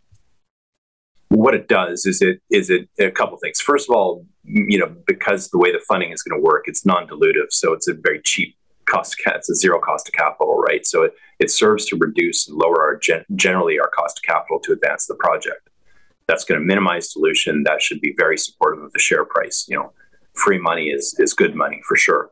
What 1.29 1.55
it 1.55 1.69
does 1.69 2.07
is 2.07 2.23
it 2.23 2.41
is 2.51 2.71
it 2.71 2.89
a 2.99 3.11
couple 3.11 3.37
things. 3.39 3.61
First 3.61 3.89
of 3.89 3.97
all, 3.97 4.25
you 4.45 4.79
know, 4.79 4.95
because 5.07 5.51
the 5.51 5.59
way 5.59 5.73
the 5.73 5.83
funding 5.87 6.13
is 6.13 6.23
going 6.23 6.41
to 6.41 6.45
work, 6.45 6.65
it's 6.67 6.87
non-dilutive, 6.87 7.51
so 7.51 7.73
it's 7.73 7.87
a 7.87 7.95
very 7.95 8.21
cheap 8.23 8.57
cost. 8.89 9.17
It's 9.27 9.51
a 9.51 9.55
zero 9.55 9.81
cost 9.81 10.09
of 10.09 10.15
capital, 10.15 10.57
right? 10.57 10.87
So 10.87 11.03
it, 11.03 11.13
it 11.39 11.51
serves 11.51 11.87
to 11.87 11.97
reduce 11.97 12.49
and 12.49 12.57
lower 12.57 12.83
our 12.83 12.97
gen- 12.97 13.25
generally 13.35 13.79
our 13.79 13.89
cost 13.89 14.19
of 14.19 14.23
capital 14.23 14.59
to 14.61 14.73
advance 14.73 15.07
the 15.07 15.15
project. 15.15 15.69
That's 16.27 16.45
going 16.45 16.61
to 16.61 16.67
minimize 16.67 17.13
dilution. 17.13 17.63
That 17.65 17.81
should 17.81 18.01
be 18.01 18.15
very 18.17 18.37
supportive 18.37 18.85
of 18.85 18.93
the 18.93 18.99
share 18.99 19.25
price. 19.25 19.67
You 19.69 19.79
know, 19.79 19.93
free 20.35 20.59
money 20.59 20.89
is 20.89 21.17
is 21.19 21.33
good 21.35 21.55
money 21.55 21.81
for 21.87 21.97
sure. 21.97 22.31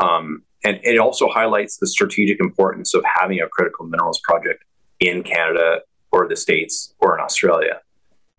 Um, 0.00 0.42
and 0.64 0.80
it 0.82 0.98
also 0.98 1.28
highlights 1.28 1.78
the 1.78 1.86
strategic 1.86 2.40
importance 2.40 2.94
of 2.94 3.02
having 3.04 3.40
a 3.40 3.48
critical 3.48 3.86
minerals 3.86 4.20
project 4.20 4.64
in 5.00 5.22
Canada 5.22 5.80
or 6.10 6.28
the 6.28 6.36
States 6.36 6.94
or 7.00 7.16
in 7.16 7.24
Australia. 7.24 7.80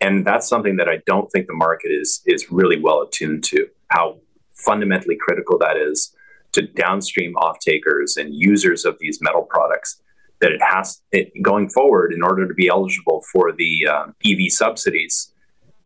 And 0.00 0.26
that's 0.26 0.48
something 0.48 0.76
that 0.76 0.88
I 0.88 0.98
don't 1.06 1.30
think 1.32 1.46
the 1.46 1.54
market 1.54 1.90
is 1.90 2.22
is 2.26 2.50
really 2.50 2.78
well 2.78 3.02
attuned 3.02 3.44
to, 3.44 3.66
how 3.88 4.18
fundamentally 4.54 5.16
critical 5.18 5.58
that 5.58 5.76
is 5.76 6.14
to 6.52 6.62
downstream 6.62 7.34
off-takers 7.36 8.16
and 8.16 8.34
users 8.34 8.84
of 8.84 8.96
these 9.00 9.18
metal 9.20 9.42
products 9.42 10.00
that 10.40 10.52
it 10.52 10.60
has 10.62 11.00
it, 11.12 11.30
going 11.42 11.68
forward 11.68 12.12
in 12.12 12.22
order 12.22 12.48
to 12.48 12.54
be 12.54 12.68
eligible 12.68 13.22
for 13.32 13.52
the 13.52 13.86
um, 13.86 14.14
EV 14.24 14.50
subsidies 14.50 15.32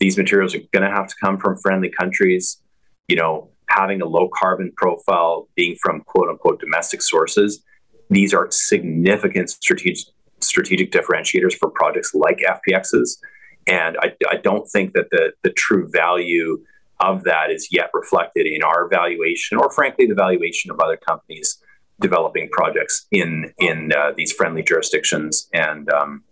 these 0.00 0.18
materials 0.18 0.54
are 0.54 0.60
going 0.72 0.82
to 0.82 0.94
have 0.94 1.06
to 1.06 1.14
come 1.22 1.38
from 1.38 1.56
friendly 1.56 1.88
countries. 1.88 2.60
You 3.08 3.16
know 3.16 3.50
having 3.68 4.02
a 4.02 4.06
low 4.06 4.28
carbon 4.28 4.70
profile 4.76 5.48
being 5.54 5.76
from 5.82 6.02
quote 6.02 6.28
unquote 6.28 6.60
domestic 6.60 7.00
sources 7.00 7.62
these 8.10 8.34
are 8.34 8.50
significant 8.50 9.48
strategic 9.48 10.06
strategic 10.40 10.92
differentiators 10.92 11.54
for 11.54 11.70
projects 11.70 12.14
like 12.14 12.38
FPXs 12.38 13.16
and 13.66 13.96
I, 14.00 14.14
I 14.30 14.36
don't 14.36 14.68
think 14.68 14.92
that 14.92 15.08
the 15.10 15.32
the 15.42 15.50
true 15.50 15.88
value 15.90 16.62
of 17.00 17.24
that 17.24 17.50
is 17.50 17.68
yet 17.70 17.90
reflected 17.92 18.46
in 18.46 18.62
our 18.62 18.88
valuation, 18.88 19.58
or 19.58 19.70
frankly, 19.70 20.06
the 20.06 20.14
valuation 20.14 20.70
of 20.70 20.80
other 20.80 20.96
companies 20.96 21.58
developing 22.00 22.48
projects 22.50 23.06
in 23.10 23.52
in 23.58 23.92
uh, 23.96 24.12
these 24.16 24.32
friendly 24.32 24.62
jurisdictions. 24.62 25.48
And 25.52 25.92
um, 25.92 26.22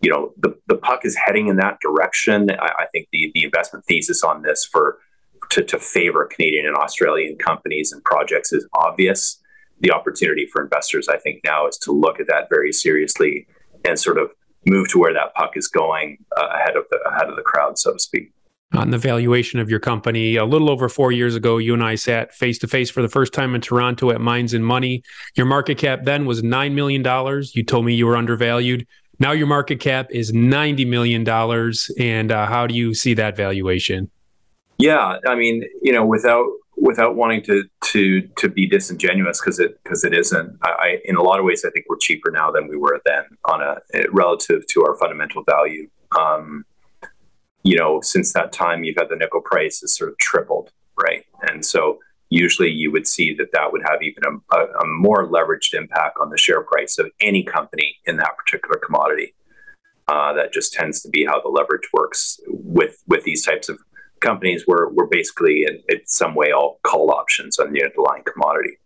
you 0.00 0.10
know, 0.10 0.32
the 0.36 0.56
the 0.66 0.76
puck 0.76 1.00
is 1.04 1.16
heading 1.16 1.48
in 1.48 1.56
that 1.56 1.78
direction. 1.80 2.50
I, 2.50 2.72
I 2.80 2.86
think 2.92 3.08
the 3.12 3.30
the 3.34 3.44
investment 3.44 3.84
thesis 3.86 4.22
on 4.22 4.42
this 4.42 4.64
for 4.64 4.98
to, 5.50 5.62
to 5.62 5.78
favor 5.78 6.26
Canadian 6.26 6.66
and 6.66 6.76
Australian 6.76 7.36
companies 7.36 7.92
and 7.92 8.02
projects 8.04 8.52
is 8.52 8.66
obvious. 8.74 9.40
The 9.80 9.92
opportunity 9.92 10.46
for 10.50 10.62
investors, 10.62 11.06
I 11.08 11.18
think, 11.18 11.42
now 11.44 11.66
is 11.68 11.76
to 11.78 11.92
look 11.92 12.18
at 12.18 12.26
that 12.28 12.48
very 12.48 12.72
seriously 12.72 13.46
and 13.84 13.98
sort 13.98 14.18
of 14.18 14.30
move 14.64 14.88
to 14.88 14.98
where 14.98 15.12
that 15.12 15.34
puck 15.34 15.52
is 15.54 15.68
going 15.68 16.24
uh, 16.36 16.46
ahead 16.54 16.76
of 16.76 16.84
the 16.90 16.98
ahead 17.10 17.28
of 17.28 17.36
the 17.36 17.42
crowd, 17.42 17.78
so 17.78 17.92
to 17.92 17.98
speak 17.98 18.32
on 18.72 18.90
the 18.90 18.98
valuation 18.98 19.60
of 19.60 19.70
your 19.70 19.78
company. 19.78 20.36
A 20.36 20.44
little 20.44 20.70
over 20.70 20.88
four 20.88 21.12
years 21.12 21.34
ago, 21.34 21.58
you 21.58 21.72
and 21.74 21.82
I 21.82 21.94
sat 21.94 22.34
face 22.34 22.58
to 22.58 22.66
face 22.66 22.90
for 22.90 23.02
the 23.02 23.08
first 23.08 23.32
time 23.32 23.54
in 23.54 23.60
Toronto 23.60 24.10
at 24.10 24.20
Mines 24.20 24.54
and 24.54 24.64
Money. 24.64 25.02
Your 25.34 25.46
market 25.46 25.78
cap 25.78 26.04
then 26.04 26.26
was 26.26 26.42
$9 26.42 26.72
million. 26.72 27.04
You 27.54 27.64
told 27.64 27.84
me 27.84 27.94
you 27.94 28.06
were 28.06 28.16
undervalued. 28.16 28.86
Now 29.18 29.32
your 29.32 29.46
market 29.46 29.80
cap 29.80 30.08
is 30.10 30.32
$90 30.32 30.86
million. 30.86 31.26
And 31.98 32.32
uh, 32.32 32.46
how 32.46 32.66
do 32.66 32.74
you 32.74 32.92
see 32.94 33.14
that 33.14 33.36
valuation? 33.36 34.10
Yeah, 34.78 35.18
I 35.26 35.34
mean, 35.36 35.62
you 35.80 35.92
know, 35.92 36.04
without 36.04 36.46
without 36.78 37.16
wanting 37.16 37.42
to 37.42 37.64
to 37.82 38.20
to 38.36 38.48
be 38.50 38.66
disingenuous 38.66 39.40
because 39.40 39.58
it 39.58 39.82
because 39.82 40.04
it 40.04 40.12
isn't. 40.12 40.58
I, 40.62 40.68
I, 40.68 40.98
in 41.06 41.16
a 41.16 41.22
lot 41.22 41.38
of 41.38 41.46
ways 41.46 41.64
I 41.64 41.70
think 41.70 41.86
we're 41.88 41.96
cheaper 41.96 42.30
now 42.30 42.50
than 42.50 42.68
we 42.68 42.76
were 42.76 43.00
then 43.06 43.24
on 43.46 43.62
a 43.62 43.78
relative 44.10 44.66
to 44.66 44.84
our 44.84 44.94
fundamental 44.98 45.44
value. 45.44 45.88
Um, 46.18 46.64
you 47.66 47.76
know, 47.76 48.00
since 48.00 48.32
that 48.32 48.52
time, 48.52 48.84
you've 48.84 48.96
had 48.96 49.08
the 49.08 49.16
nickel 49.16 49.40
price 49.40 49.80
has 49.80 49.96
sort 49.96 50.10
of 50.10 50.18
tripled, 50.18 50.70
right? 51.02 51.24
And 51.42 51.66
so 51.66 51.98
usually 52.30 52.70
you 52.70 52.92
would 52.92 53.08
see 53.08 53.34
that 53.34 53.50
that 53.52 53.72
would 53.72 53.82
have 53.82 54.00
even 54.02 54.22
a, 54.24 54.56
a, 54.56 54.66
a, 54.66 54.86
more 54.86 55.28
leveraged 55.28 55.74
impact 55.74 56.16
on 56.20 56.30
the 56.30 56.38
share 56.38 56.62
price 56.62 56.96
of 56.96 57.10
any 57.20 57.42
company 57.42 57.96
in 58.04 58.18
that 58.18 58.36
particular 58.36 58.78
commodity. 58.78 59.34
Uh, 60.06 60.32
that 60.32 60.52
just 60.52 60.72
tends 60.72 61.02
to 61.02 61.08
be 61.08 61.24
how 61.24 61.40
the 61.40 61.48
leverage 61.48 61.88
works 61.92 62.38
with 62.46 63.02
with 63.08 63.24
these 63.24 63.44
types 63.44 63.68
of 63.68 63.80
companies. 64.20 64.62
Where 64.66 64.88
we're 64.88 65.06
basically 65.06 65.64
in, 65.64 65.82
in 65.88 66.06
some 66.06 66.36
way 66.36 66.52
all 66.52 66.78
call 66.84 67.10
options 67.10 67.58
on 67.58 67.72
the 67.72 67.82
underlying 67.82 68.22
commodity. 68.22 68.78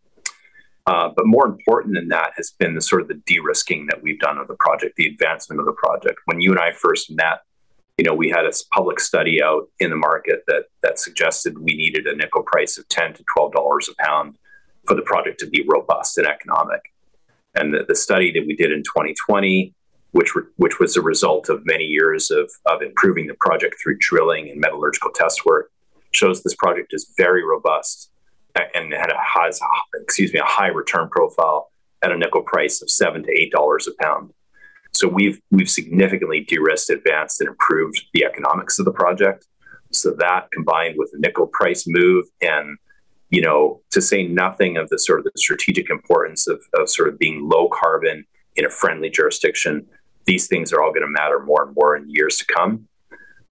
Uh, 0.86 1.10
but 1.14 1.26
more 1.26 1.44
important 1.44 1.94
than 1.94 2.08
that 2.08 2.32
has 2.36 2.50
been 2.58 2.74
the 2.74 2.80
sort 2.80 3.02
of 3.02 3.08
the 3.08 3.20
de-risking 3.26 3.86
that 3.90 4.02
we've 4.02 4.18
done 4.18 4.38
of 4.38 4.48
the 4.48 4.56
project, 4.58 4.96
the 4.96 5.06
advancement 5.06 5.60
of 5.60 5.66
the 5.66 5.72
project. 5.72 6.18
When 6.24 6.40
you 6.40 6.52
and 6.52 6.58
I 6.58 6.72
first 6.72 7.10
met 7.10 7.40
you 7.98 8.04
know, 8.04 8.14
we 8.14 8.30
had 8.30 8.46
a 8.46 8.52
public 8.72 9.00
study 9.00 9.42
out 9.42 9.68
in 9.78 9.90
the 9.90 9.96
market 9.96 10.44
that 10.46 10.64
that 10.82 10.98
suggested 10.98 11.58
we 11.58 11.74
needed 11.74 12.06
a 12.06 12.16
nickel 12.16 12.42
price 12.42 12.78
of 12.78 12.88
ten 12.88 13.12
to 13.14 13.24
twelve 13.24 13.52
dollars 13.52 13.88
a 13.88 14.02
pound 14.02 14.36
for 14.86 14.94
the 14.94 15.02
project 15.02 15.38
to 15.40 15.46
be 15.46 15.64
robust 15.68 16.16
and 16.18 16.26
economic. 16.26 16.80
And 17.54 17.74
the, 17.74 17.84
the 17.86 17.94
study 17.94 18.32
that 18.32 18.44
we 18.46 18.54
did 18.54 18.72
in 18.72 18.82
2020, 18.82 19.74
which 20.12 20.34
were, 20.34 20.50
which 20.56 20.78
was 20.78 20.96
a 20.96 21.02
result 21.02 21.48
of 21.48 21.66
many 21.66 21.84
years 21.84 22.30
of 22.30 22.50
of 22.66 22.82
improving 22.82 23.26
the 23.26 23.36
project 23.40 23.76
through 23.82 23.98
drilling 23.98 24.48
and 24.48 24.60
metallurgical 24.60 25.10
test 25.14 25.44
work, 25.44 25.70
shows 26.12 26.42
this 26.42 26.56
project 26.56 26.92
is 26.92 27.12
very 27.16 27.44
robust 27.44 28.10
and 28.74 28.92
had 28.92 29.10
a 29.10 29.18
has 29.18 29.60
excuse 29.94 30.32
me 30.32 30.40
a 30.40 30.44
high 30.44 30.68
return 30.68 31.08
profile 31.08 31.70
at 32.02 32.12
a 32.12 32.16
nickel 32.16 32.42
price 32.42 32.82
of 32.82 32.90
seven 32.90 33.22
to 33.22 33.30
eight 33.30 33.52
dollars 33.52 33.86
a 33.86 34.02
pound. 34.02 34.32
So 34.92 35.08
we've 35.08 35.40
we've 35.50 35.70
significantly 35.70 36.40
de-risked, 36.40 36.90
advanced, 36.90 37.40
and 37.40 37.48
improved 37.48 38.02
the 38.12 38.24
economics 38.24 38.78
of 38.78 38.84
the 38.84 38.92
project. 38.92 39.46
So 39.92 40.14
that 40.18 40.50
combined 40.52 40.94
with 40.98 41.10
the 41.12 41.18
nickel 41.18 41.46
price 41.46 41.84
move 41.86 42.26
and 42.40 42.78
you 43.30 43.40
know, 43.40 43.80
to 43.92 44.00
say 44.02 44.26
nothing 44.26 44.76
of 44.76 44.88
the 44.88 44.98
sort 44.98 45.20
of 45.20 45.24
the 45.24 45.32
strategic 45.36 45.88
importance 45.88 46.48
of, 46.48 46.60
of 46.74 46.90
sort 46.90 47.08
of 47.08 47.18
being 47.18 47.48
low 47.48 47.68
carbon 47.68 48.24
in 48.56 48.64
a 48.64 48.70
friendly 48.70 49.08
jurisdiction, 49.08 49.86
these 50.26 50.48
things 50.48 50.72
are 50.72 50.82
all 50.82 50.90
going 50.90 51.06
to 51.06 51.08
matter 51.08 51.40
more 51.40 51.64
and 51.64 51.74
more 51.74 51.96
in 51.96 52.10
years 52.10 52.36
to 52.38 52.44
come. 52.46 52.88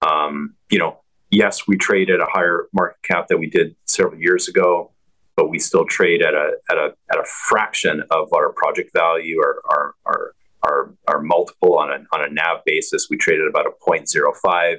Um, 0.02 0.56
you 0.70 0.78
know, 0.78 1.00
yes, 1.32 1.68
we 1.68 1.78
trade 1.78 2.10
at 2.10 2.20
a 2.20 2.28
higher 2.30 2.68
market 2.74 3.02
cap 3.04 3.28
than 3.30 3.40
we 3.40 3.50
did 3.50 3.76
several 3.88 4.20
years 4.20 4.48
ago, 4.48 4.92
but 5.36 5.50
we 5.50 5.60
still 5.60 5.86
trade 5.86 6.22
at 6.22 6.34
a 6.34 6.52
at 6.70 6.78
a 6.78 6.94
at 7.12 7.18
a 7.18 7.24
fraction 7.26 8.04
of 8.12 8.32
our 8.34 8.52
project 8.52 8.92
value 8.94 9.40
or 9.40 9.62
our, 9.66 9.96
our 10.06 10.36
our, 10.64 10.94
our 11.08 11.22
multiple 11.22 11.78
on 11.78 11.90
a, 11.90 12.16
on 12.16 12.24
a 12.24 12.32
NAV 12.32 12.64
basis, 12.66 13.08
we 13.10 13.18
traded 13.18 13.48
about 13.48 13.66
a 13.66 13.72
0.05. 13.88 14.78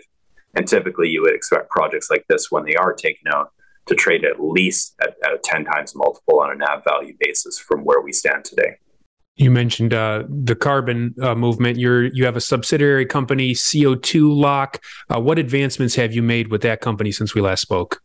And 0.54 0.66
typically, 0.66 1.08
you 1.08 1.22
would 1.22 1.34
expect 1.34 1.70
projects 1.70 2.10
like 2.10 2.24
this, 2.28 2.50
when 2.50 2.64
they 2.64 2.74
are 2.74 2.92
taken 2.92 3.32
out, 3.32 3.52
to 3.86 3.94
trade 3.94 4.24
at 4.24 4.42
least 4.42 4.94
at, 5.00 5.14
at 5.24 5.32
a 5.32 5.38
10 5.42 5.64
times 5.64 5.94
multiple 5.94 6.40
on 6.40 6.50
a 6.50 6.54
NAV 6.54 6.84
value 6.84 7.14
basis 7.18 7.58
from 7.58 7.84
where 7.84 8.00
we 8.00 8.12
stand 8.12 8.44
today. 8.44 8.76
You 9.36 9.50
mentioned 9.50 9.94
uh, 9.94 10.24
the 10.28 10.54
carbon 10.54 11.14
uh, 11.22 11.34
movement. 11.34 11.78
You're 11.78 12.04
you 12.04 12.26
have 12.26 12.36
a 12.36 12.42
subsidiary 12.42 13.06
company, 13.06 13.54
CO2 13.54 14.36
Lock. 14.36 14.82
Uh, 15.08 15.18
what 15.20 15.38
advancements 15.38 15.94
have 15.94 16.12
you 16.12 16.22
made 16.22 16.48
with 16.48 16.60
that 16.62 16.80
company 16.82 17.10
since 17.10 17.34
we 17.34 17.40
last 17.40 17.62
spoke? 17.62 18.02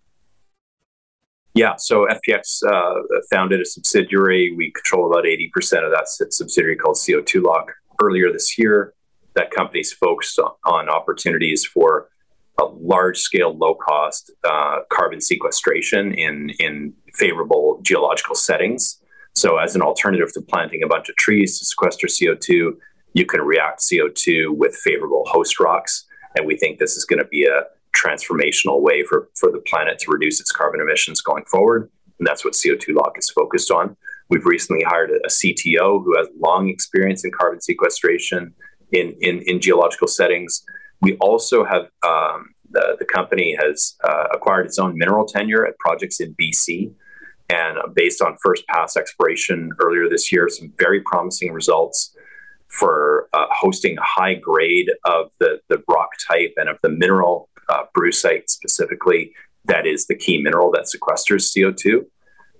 Yeah, 1.55 1.75
so 1.77 2.05
FPX 2.05 2.63
uh, 2.69 3.01
founded 3.31 3.61
a 3.61 3.65
subsidiary. 3.65 4.53
We 4.57 4.71
control 4.71 5.09
about 5.09 5.23
80% 5.23 5.85
of 5.85 5.91
that 5.91 6.09
subsidiary 6.09 6.75
called 6.75 6.97
CO2 6.97 7.41
Lock. 7.41 7.71
Earlier 8.01 8.29
this 8.29 8.57
year, 8.59 8.93
that 9.35 9.51
company's 9.51 9.93
focused 9.93 10.37
on, 10.37 10.51
on 10.65 10.89
opportunities 10.89 11.63
for 11.65 12.09
a 12.59 12.65
large 12.65 13.17
scale, 13.19 13.57
low 13.57 13.73
cost 13.73 14.31
uh, 14.43 14.79
carbon 14.91 15.21
sequestration 15.21 16.13
in, 16.13 16.49
in 16.59 16.93
favorable 17.13 17.79
geological 17.83 18.35
settings. 18.35 18.99
So, 19.33 19.57
as 19.57 19.75
an 19.75 19.81
alternative 19.81 20.33
to 20.33 20.41
planting 20.41 20.83
a 20.83 20.87
bunch 20.87 21.07
of 21.07 21.15
trees 21.15 21.57
to 21.59 21.65
sequester 21.65 22.07
CO2, 22.07 22.71
you 23.13 23.25
can 23.25 23.41
react 23.41 23.79
CO2 23.79 24.55
with 24.57 24.75
favorable 24.75 25.23
host 25.27 25.57
rocks. 25.61 26.05
And 26.35 26.45
we 26.45 26.57
think 26.57 26.79
this 26.79 26.97
is 26.97 27.05
going 27.05 27.19
to 27.19 27.27
be 27.27 27.45
a 27.45 27.63
transformational 27.95 28.81
way 28.81 29.03
for, 29.03 29.29
for 29.35 29.51
the 29.51 29.59
planet 29.59 29.99
to 29.99 30.11
reduce 30.11 30.39
its 30.39 30.51
carbon 30.51 30.81
emissions 30.81 31.21
going 31.21 31.45
forward. 31.45 31.89
And 32.19 32.27
that's 32.27 32.45
what 32.45 32.53
CO2 32.53 32.95
Lock 32.95 33.17
is 33.17 33.29
focused 33.29 33.71
on. 33.71 33.95
We've 34.29 34.45
recently 34.45 34.83
hired 34.83 35.11
a, 35.11 35.15
a 35.25 35.29
CTO 35.29 36.03
who 36.03 36.17
has 36.17 36.27
long 36.39 36.69
experience 36.69 37.23
in 37.25 37.31
carbon 37.31 37.61
sequestration 37.61 38.53
in, 38.91 39.15
in, 39.21 39.41
in 39.45 39.61
geological 39.61 40.07
settings. 40.07 40.63
We 41.01 41.15
also 41.17 41.65
have 41.65 41.83
um, 42.03 42.55
the, 42.71 42.95
the 42.99 43.05
company 43.05 43.55
has 43.61 43.95
uh, 44.03 44.27
acquired 44.33 44.65
its 44.67 44.79
own 44.79 44.97
mineral 44.97 45.25
tenure 45.25 45.65
at 45.65 45.77
projects 45.79 46.19
in 46.19 46.35
BC. 46.35 46.91
And 47.49 47.77
based 47.93 48.21
on 48.21 48.37
first 48.43 48.65
pass 48.67 48.97
exploration 48.97 49.71
earlier 49.79 50.09
this 50.09 50.31
year, 50.31 50.49
some 50.49 50.73
very 50.79 51.01
promising 51.01 51.53
results 51.53 52.15
for 52.67 53.29
uh, 53.33 53.45
hosting 53.51 53.97
a 53.97 54.03
high 54.03 54.33
grade 54.33 54.91
of 55.05 55.31
the, 55.39 55.59
the 55.69 55.81
rock 55.87 56.09
type 56.27 56.53
and 56.57 56.69
of 56.69 56.77
the 56.81 56.89
mineral, 56.89 57.49
uh, 57.69 57.83
brucite 57.93 58.49
specifically, 58.49 59.33
that 59.65 59.85
is 59.85 60.07
the 60.07 60.15
key 60.15 60.41
mineral 60.41 60.71
that 60.71 60.85
sequesters 60.85 61.51
CO2. 61.55 62.05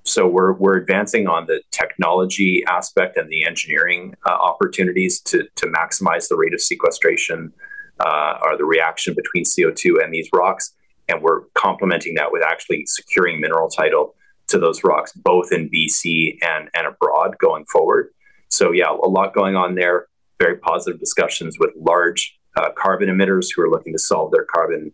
So 0.03 0.27
we're, 0.27 0.53
we're 0.53 0.77
advancing 0.77 1.27
on 1.27 1.47
the 1.47 1.61
technology 1.71 2.63
aspect 2.67 3.17
and 3.17 3.29
the 3.29 3.43
engineering 3.43 4.13
uh, 4.25 4.29
opportunities 4.29 5.19
to, 5.21 5.47
to 5.55 5.65
maximize 5.67 6.29
the 6.29 6.35
rate 6.35 6.53
of 6.53 6.61
sequestration 6.61 7.51
uh, 7.99 8.37
or 8.43 8.55
the 8.57 8.65
reaction 8.65 9.15
between 9.15 9.45
CO2 9.45 10.03
and 10.03 10.13
these 10.13 10.29
rocks. 10.31 10.73
And 11.09 11.21
we're 11.21 11.41
complementing 11.55 12.15
that 12.15 12.31
with 12.31 12.43
actually 12.43 12.85
securing 12.85 13.39
mineral 13.39 13.69
title 13.69 14.15
to 14.47 14.59
those 14.59 14.83
rocks, 14.83 15.11
both 15.13 15.51
in 15.51 15.69
BC 15.69 16.37
and, 16.43 16.69
and 16.75 16.85
abroad 16.85 17.35
going 17.39 17.65
forward. 17.65 18.09
So, 18.49 18.71
yeah, 18.71 18.91
a 18.91 19.09
lot 19.09 19.33
going 19.33 19.55
on 19.55 19.73
there. 19.73 20.07
Very 20.39 20.57
positive 20.57 20.99
discussions 20.99 21.57
with 21.59 21.71
large 21.75 22.37
uh, 22.55 22.69
carbon 22.77 23.09
emitters 23.09 23.47
who 23.53 23.61
are 23.61 23.69
looking 23.69 23.93
to 23.93 23.99
solve 23.99 24.31
their 24.31 24.45
carbon, 24.45 24.93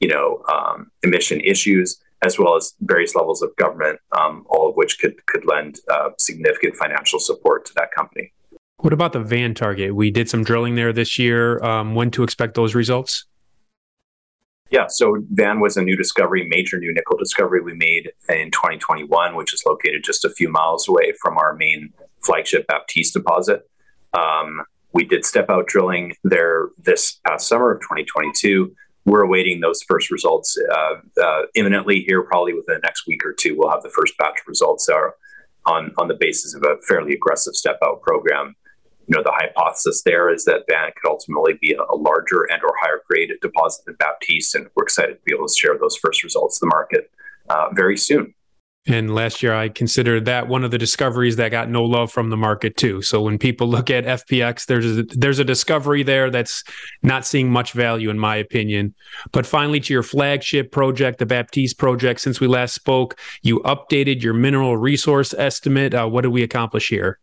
you 0.00 0.08
know, 0.08 0.42
um, 0.52 0.90
emission 1.02 1.40
issues, 1.40 2.00
as 2.22 2.38
well 2.38 2.56
as 2.56 2.74
various 2.80 3.14
levels 3.14 3.42
of 3.42 3.54
government, 3.56 3.98
um, 4.18 4.44
all 4.48 4.68
of 4.68 4.76
which 4.76 4.98
could 4.98 5.24
could 5.26 5.44
lend 5.44 5.80
uh, 5.90 6.10
significant 6.18 6.76
financial 6.76 7.18
support 7.18 7.64
to 7.66 7.74
that 7.74 7.90
company. 7.92 8.32
What 8.78 8.92
about 8.92 9.12
the 9.12 9.20
Van 9.20 9.54
target? 9.54 9.94
We 9.94 10.10
did 10.10 10.28
some 10.28 10.42
drilling 10.42 10.74
there 10.74 10.92
this 10.92 11.18
year. 11.18 11.62
Um, 11.64 11.94
when 11.94 12.10
to 12.12 12.24
expect 12.24 12.54
those 12.54 12.74
results? 12.74 13.26
Yeah, 14.72 14.86
so 14.88 15.18
Van 15.30 15.60
was 15.60 15.76
a 15.76 15.82
new 15.82 15.96
discovery, 15.96 16.48
major 16.48 16.78
new 16.78 16.94
nickel 16.94 17.18
discovery 17.18 17.60
we 17.60 17.74
made 17.74 18.10
in 18.30 18.50
2021, 18.50 19.36
which 19.36 19.52
is 19.52 19.62
located 19.66 20.02
just 20.02 20.24
a 20.24 20.30
few 20.30 20.48
miles 20.48 20.88
away 20.88 21.12
from 21.20 21.36
our 21.36 21.54
main 21.54 21.92
flagship 22.24 22.66
Baptiste 22.68 23.12
deposit. 23.12 23.68
Um, 24.14 24.62
we 24.92 25.04
did 25.04 25.24
step 25.24 25.48
out 25.48 25.66
drilling 25.66 26.14
there 26.24 26.68
this 26.78 27.20
past 27.26 27.48
summer 27.48 27.72
of 27.72 27.80
2022. 27.80 28.74
We're 29.04 29.22
awaiting 29.22 29.60
those 29.60 29.82
first 29.82 30.10
results 30.10 30.56
uh, 30.70 30.94
uh, 31.22 31.42
imminently 31.54 32.04
here, 32.06 32.22
probably 32.22 32.52
within 32.52 32.76
the 32.76 32.80
next 32.82 33.06
week 33.06 33.24
or 33.24 33.32
two. 33.32 33.56
We'll 33.58 33.70
have 33.70 33.82
the 33.82 33.90
first 33.90 34.16
batch 34.18 34.40
of 34.40 34.46
results 34.46 34.88
on, 35.66 35.92
on 35.98 36.08
the 36.08 36.16
basis 36.18 36.54
of 36.54 36.62
a 36.62 36.76
fairly 36.86 37.12
aggressive 37.12 37.54
step 37.54 37.78
out 37.82 38.02
program 38.02 38.54
you 39.06 39.16
know, 39.16 39.22
the 39.22 39.32
hypothesis 39.34 40.02
there 40.04 40.32
is 40.32 40.44
that 40.44 40.64
Van 40.68 40.90
could 41.00 41.10
ultimately 41.10 41.54
be 41.60 41.74
a, 41.74 41.94
larger 41.94 42.44
and 42.50 42.62
or 42.62 42.72
higher 42.80 43.02
grade 43.08 43.30
deposit 43.40 43.84
than 43.84 43.94
Baptiste, 43.96 44.54
and 44.54 44.68
we're 44.74 44.84
excited 44.84 45.14
to 45.14 45.20
be 45.24 45.34
able 45.34 45.46
to 45.46 45.54
share 45.54 45.76
those 45.78 45.96
first 45.96 46.22
results 46.22 46.58
to 46.58 46.66
the 46.66 46.68
market 46.68 47.10
uh, 47.50 47.68
very 47.72 47.96
soon. 47.96 48.34
And 48.86 49.14
last 49.14 49.44
year, 49.44 49.54
I 49.54 49.68
considered 49.68 50.24
that 50.24 50.48
one 50.48 50.64
of 50.64 50.72
the 50.72 50.78
discoveries 50.78 51.36
that 51.36 51.50
got 51.50 51.68
no 51.68 51.84
love 51.84 52.10
from 52.10 52.30
the 52.30 52.36
market 52.36 52.76
too. 52.76 53.00
So 53.00 53.22
when 53.22 53.38
people 53.38 53.68
look 53.68 53.90
at 53.90 54.04
FPX, 54.04 54.66
there's 54.66 54.98
a, 54.98 55.02
there's 55.04 55.38
a 55.38 55.44
discovery 55.44 56.02
there 56.02 56.30
that's 56.30 56.64
not 57.00 57.24
seeing 57.24 57.48
much 57.48 57.72
value, 57.72 58.10
in 58.10 58.18
my 58.18 58.34
opinion. 58.34 58.94
But 59.30 59.46
finally, 59.46 59.78
to 59.78 59.92
your 59.92 60.02
flagship 60.02 60.72
project, 60.72 61.18
the 61.18 61.26
Baptiste 61.26 61.78
project. 61.78 62.20
Since 62.20 62.40
we 62.40 62.48
last 62.48 62.74
spoke, 62.74 63.16
you 63.42 63.60
updated 63.60 64.20
your 64.20 64.34
mineral 64.34 64.76
resource 64.76 65.32
estimate. 65.32 65.94
Uh, 65.94 66.08
what 66.08 66.22
did 66.22 66.32
we 66.32 66.42
accomplish 66.42 66.88
here? 66.88 67.20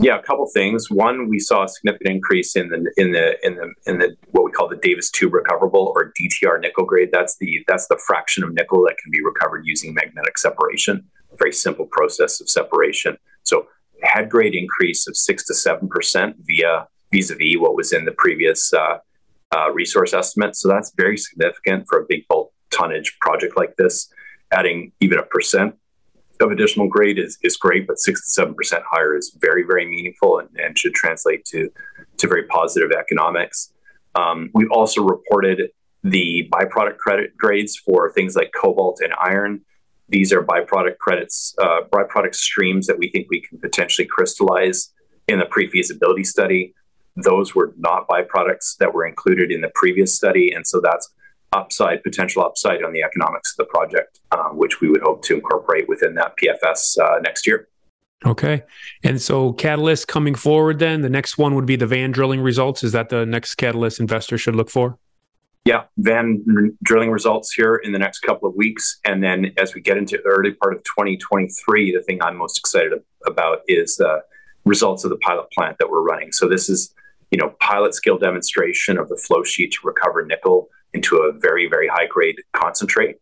Yeah, 0.00 0.16
a 0.16 0.22
couple 0.22 0.46
things. 0.54 0.90
One, 0.90 1.28
we 1.28 1.40
saw 1.40 1.64
a 1.64 1.68
significant 1.68 2.10
increase 2.10 2.54
in 2.54 2.68
the 2.68 2.92
in 2.96 3.12
the 3.12 3.36
in 3.44 3.56
the 3.56 3.74
in 3.86 3.98
the 3.98 4.16
what 4.30 4.44
we 4.44 4.52
call 4.52 4.68
the 4.68 4.76
Davis 4.76 5.10
tube 5.10 5.34
recoverable 5.34 5.92
or 5.96 6.12
DTR 6.12 6.60
nickel 6.60 6.84
grade. 6.84 7.10
That's 7.12 7.36
the 7.38 7.64
that's 7.66 7.88
the 7.88 8.00
fraction 8.06 8.44
of 8.44 8.52
nickel 8.52 8.82
that 8.84 8.96
can 9.02 9.10
be 9.10 9.22
recovered 9.22 9.66
using 9.66 9.94
magnetic 9.94 10.38
separation. 10.38 11.04
A 11.32 11.36
very 11.36 11.52
simple 11.52 11.86
process 11.86 12.40
of 12.40 12.48
separation. 12.48 13.16
So 13.42 13.66
head 14.02 14.30
grade 14.30 14.54
increase 14.54 15.08
of 15.08 15.16
six 15.16 15.44
to 15.46 15.54
seven 15.54 15.88
percent 15.88 16.36
via 16.46 16.86
vis-a-vis 17.10 17.58
what 17.58 17.74
was 17.74 17.92
in 17.92 18.04
the 18.04 18.12
previous 18.12 18.72
uh, 18.72 18.98
uh, 19.56 19.72
resource 19.72 20.14
estimate. 20.14 20.54
So 20.54 20.68
that's 20.68 20.92
very 20.96 21.16
significant 21.16 21.86
for 21.88 22.00
a 22.00 22.06
big 22.08 22.28
bulk 22.28 22.52
tonnage 22.70 23.18
project 23.20 23.56
like 23.56 23.74
this. 23.76 24.08
Adding 24.52 24.92
even 25.00 25.18
a 25.18 25.24
percent 25.24 25.74
of 26.40 26.50
additional 26.50 26.88
grade 26.88 27.18
is, 27.18 27.38
is 27.42 27.56
great, 27.56 27.86
but 27.86 27.98
six 27.98 28.24
to 28.24 28.30
seven 28.30 28.54
percent 28.54 28.84
higher 28.88 29.16
is 29.16 29.36
very, 29.40 29.64
very 29.64 29.86
meaningful 29.86 30.38
and, 30.38 30.48
and 30.58 30.78
should 30.78 30.94
translate 30.94 31.44
to 31.46 31.70
to 32.18 32.28
very 32.28 32.44
positive 32.44 32.90
economics. 32.92 33.72
Um, 34.14 34.50
we've 34.54 34.70
also 34.70 35.02
reported 35.02 35.70
the 36.02 36.48
byproduct 36.52 36.98
credit 36.98 37.36
grades 37.36 37.76
for 37.76 38.12
things 38.12 38.36
like 38.36 38.50
cobalt 38.60 39.00
and 39.02 39.12
iron. 39.20 39.60
These 40.08 40.32
are 40.32 40.42
byproduct 40.42 40.98
credits, 40.98 41.54
uh, 41.58 41.80
byproduct 41.92 42.34
streams 42.34 42.86
that 42.86 42.98
we 42.98 43.10
think 43.10 43.28
we 43.30 43.40
can 43.40 43.58
potentially 43.58 44.06
crystallize 44.06 44.90
in 45.26 45.38
the 45.38 45.44
pre-feasibility 45.44 46.24
study. 46.24 46.74
Those 47.16 47.54
were 47.54 47.74
not 47.76 48.08
byproducts 48.08 48.76
that 48.78 48.94
were 48.94 49.06
included 49.06 49.50
in 49.50 49.60
the 49.60 49.70
previous 49.74 50.14
study, 50.14 50.52
and 50.52 50.66
so 50.66 50.80
that's 50.80 51.08
upside, 51.52 52.02
potential 52.02 52.42
upside 52.42 52.82
on 52.82 52.92
the 52.92 53.02
economics 53.02 53.52
of 53.52 53.56
the 53.58 53.64
project, 53.64 54.20
um, 54.32 54.56
which 54.56 54.80
we 54.80 54.88
would 54.88 55.02
hope 55.02 55.22
to 55.24 55.34
incorporate 55.34 55.88
within 55.88 56.14
that 56.14 56.34
PFS 56.36 56.98
uh, 56.98 57.18
next 57.20 57.46
year. 57.46 57.68
Okay. 58.26 58.62
And 59.04 59.20
so 59.20 59.52
catalyst 59.52 60.08
coming 60.08 60.34
forward 60.34 60.80
then, 60.80 61.02
the 61.02 61.08
next 61.08 61.38
one 61.38 61.54
would 61.54 61.66
be 61.66 61.76
the 61.76 61.86
Van 61.86 62.10
drilling 62.10 62.40
results. 62.40 62.82
Is 62.82 62.92
that 62.92 63.08
the 63.08 63.24
next 63.24 63.54
catalyst 63.54 64.00
investor 64.00 64.36
should 64.36 64.56
look 64.56 64.70
for? 64.70 64.98
Yeah, 65.64 65.84
Van 65.98 66.42
drilling 66.82 67.10
results 67.10 67.52
here 67.52 67.76
in 67.76 67.92
the 67.92 67.98
next 67.98 68.20
couple 68.20 68.48
of 68.48 68.54
weeks. 68.54 68.98
And 69.04 69.22
then 69.22 69.52
as 69.58 69.74
we 69.74 69.80
get 69.80 69.98
into 69.98 70.16
the 70.16 70.28
early 70.28 70.52
part 70.52 70.74
of 70.74 70.82
2023, 70.84 71.92
the 71.94 72.02
thing 72.02 72.22
I'm 72.22 72.36
most 72.36 72.58
excited 72.58 72.92
about 73.26 73.58
is 73.68 73.96
the 73.96 74.22
results 74.64 75.04
of 75.04 75.10
the 75.10 75.18
pilot 75.18 75.50
plant 75.52 75.76
that 75.78 75.90
we're 75.90 76.02
running. 76.02 76.32
So 76.32 76.48
this 76.48 76.68
is, 76.68 76.94
you 77.30 77.38
know, 77.38 77.54
pilot 77.60 77.94
scale 77.94 78.18
demonstration 78.18 78.98
of 78.98 79.08
the 79.08 79.16
flow 79.16 79.44
sheet 79.44 79.72
to 79.72 79.78
recover 79.84 80.24
nickel 80.24 80.70
into 80.94 81.16
a 81.16 81.32
very, 81.32 81.68
very 81.68 81.88
high 81.88 82.06
grade 82.06 82.36
concentrate. 82.52 83.16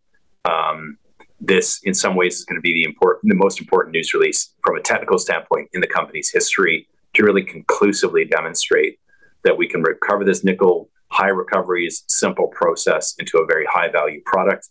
Um, 0.45 0.99
this, 1.41 1.81
in 1.85 1.95
some 1.95 2.17
ways, 2.17 2.37
is 2.37 2.45
going 2.45 2.57
to 2.57 2.63
be 2.63 2.73
the 2.73 2.85
important, 2.85 3.31
the 3.31 3.37
most 3.37 3.61
important 3.61 3.93
news 3.93 4.15
release 4.15 4.55
from 4.65 4.77
a 4.77 4.81
technical 4.81 5.19
standpoint 5.19 5.69
in 5.73 5.81
the 5.81 5.87
company's 5.87 6.31
history 6.31 6.89
to 7.15 7.25
really 7.25 7.43
conclusively 7.43 8.25
demonstrate 8.25 8.99
that 9.45 9.57
we 9.57 9.69
can 9.69 9.83
recover 9.83 10.25
this 10.25 10.45
nickel 10.45 10.89
high 11.09 11.29
recoveries, 11.29 12.05
simple 12.09 12.49
process 12.49 13.15
into 13.19 13.39
a 13.39 13.47
very 13.47 13.65
high 13.67 13.89
value 13.89 14.21
product, 14.27 14.69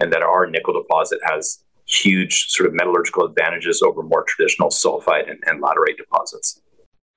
and 0.00 0.12
that 0.12 0.22
our 0.22 0.46
nickel 0.46 0.74
deposit 0.74 1.18
has 1.24 1.64
huge 1.86 2.48
sort 2.48 2.68
of 2.68 2.74
metallurgical 2.74 3.24
advantages 3.24 3.82
over 3.82 4.02
more 4.02 4.24
traditional 4.24 4.68
sulfide 4.68 5.28
and, 5.30 5.42
and 5.46 5.62
laterite 5.62 5.96
deposits. 5.96 6.60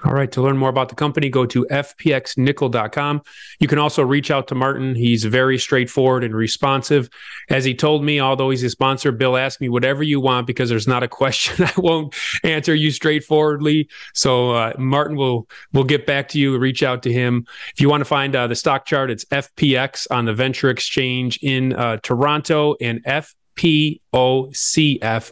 All 0.03 0.13
right. 0.13 0.31
To 0.31 0.41
learn 0.41 0.57
more 0.57 0.69
about 0.69 0.89
the 0.89 0.95
company, 0.95 1.29
go 1.29 1.45
to 1.45 1.65
fpxnickel.com. 1.69 3.21
You 3.59 3.67
can 3.67 3.77
also 3.77 4.03
reach 4.03 4.31
out 4.31 4.47
to 4.47 4.55
Martin. 4.55 4.95
He's 4.95 5.25
very 5.25 5.59
straightforward 5.59 6.23
and 6.23 6.33
responsive. 6.33 7.07
As 7.49 7.65
he 7.65 7.75
told 7.75 8.03
me, 8.03 8.19
although 8.19 8.49
he's 8.49 8.63
a 8.63 8.69
sponsor, 8.69 9.11
Bill, 9.11 9.37
ask 9.37 9.61
me 9.61 9.69
whatever 9.69 10.01
you 10.01 10.19
want 10.19 10.47
because 10.47 10.69
there's 10.69 10.87
not 10.87 11.03
a 11.03 11.07
question 11.07 11.65
I 11.65 11.73
won't 11.77 12.15
answer 12.43 12.73
you 12.73 12.89
straightforwardly. 12.89 13.89
So 14.13 14.51
uh, 14.51 14.73
Martin 14.77 15.15
will 15.15 15.47
will 15.71 15.83
get 15.83 16.07
back 16.07 16.29
to 16.29 16.39
you. 16.39 16.57
Reach 16.57 16.81
out 16.81 17.03
to 17.03 17.13
him. 17.13 17.45
If 17.73 17.81
you 17.81 17.89
want 17.89 18.01
to 18.01 18.05
find 18.05 18.35
uh, 18.35 18.47
the 18.47 18.55
stock 18.55 18.85
chart, 18.85 19.11
it's 19.11 19.25
FPX 19.25 20.07
on 20.09 20.25
the 20.25 20.33
Venture 20.33 20.71
Exchange 20.71 21.37
in 21.43 21.73
uh, 21.73 21.97
Toronto 21.97 22.75
and 22.81 23.03
FPOCF 23.05 23.31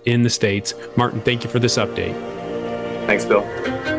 in 0.05 0.21
the 0.21 0.29
States. 0.29 0.75
Martin, 0.95 1.21
thank 1.21 1.43
you 1.43 1.49
for 1.49 1.57
this 1.57 1.77
update. 1.77 2.13
Thanks, 3.07 3.25
Bill. 3.25 3.98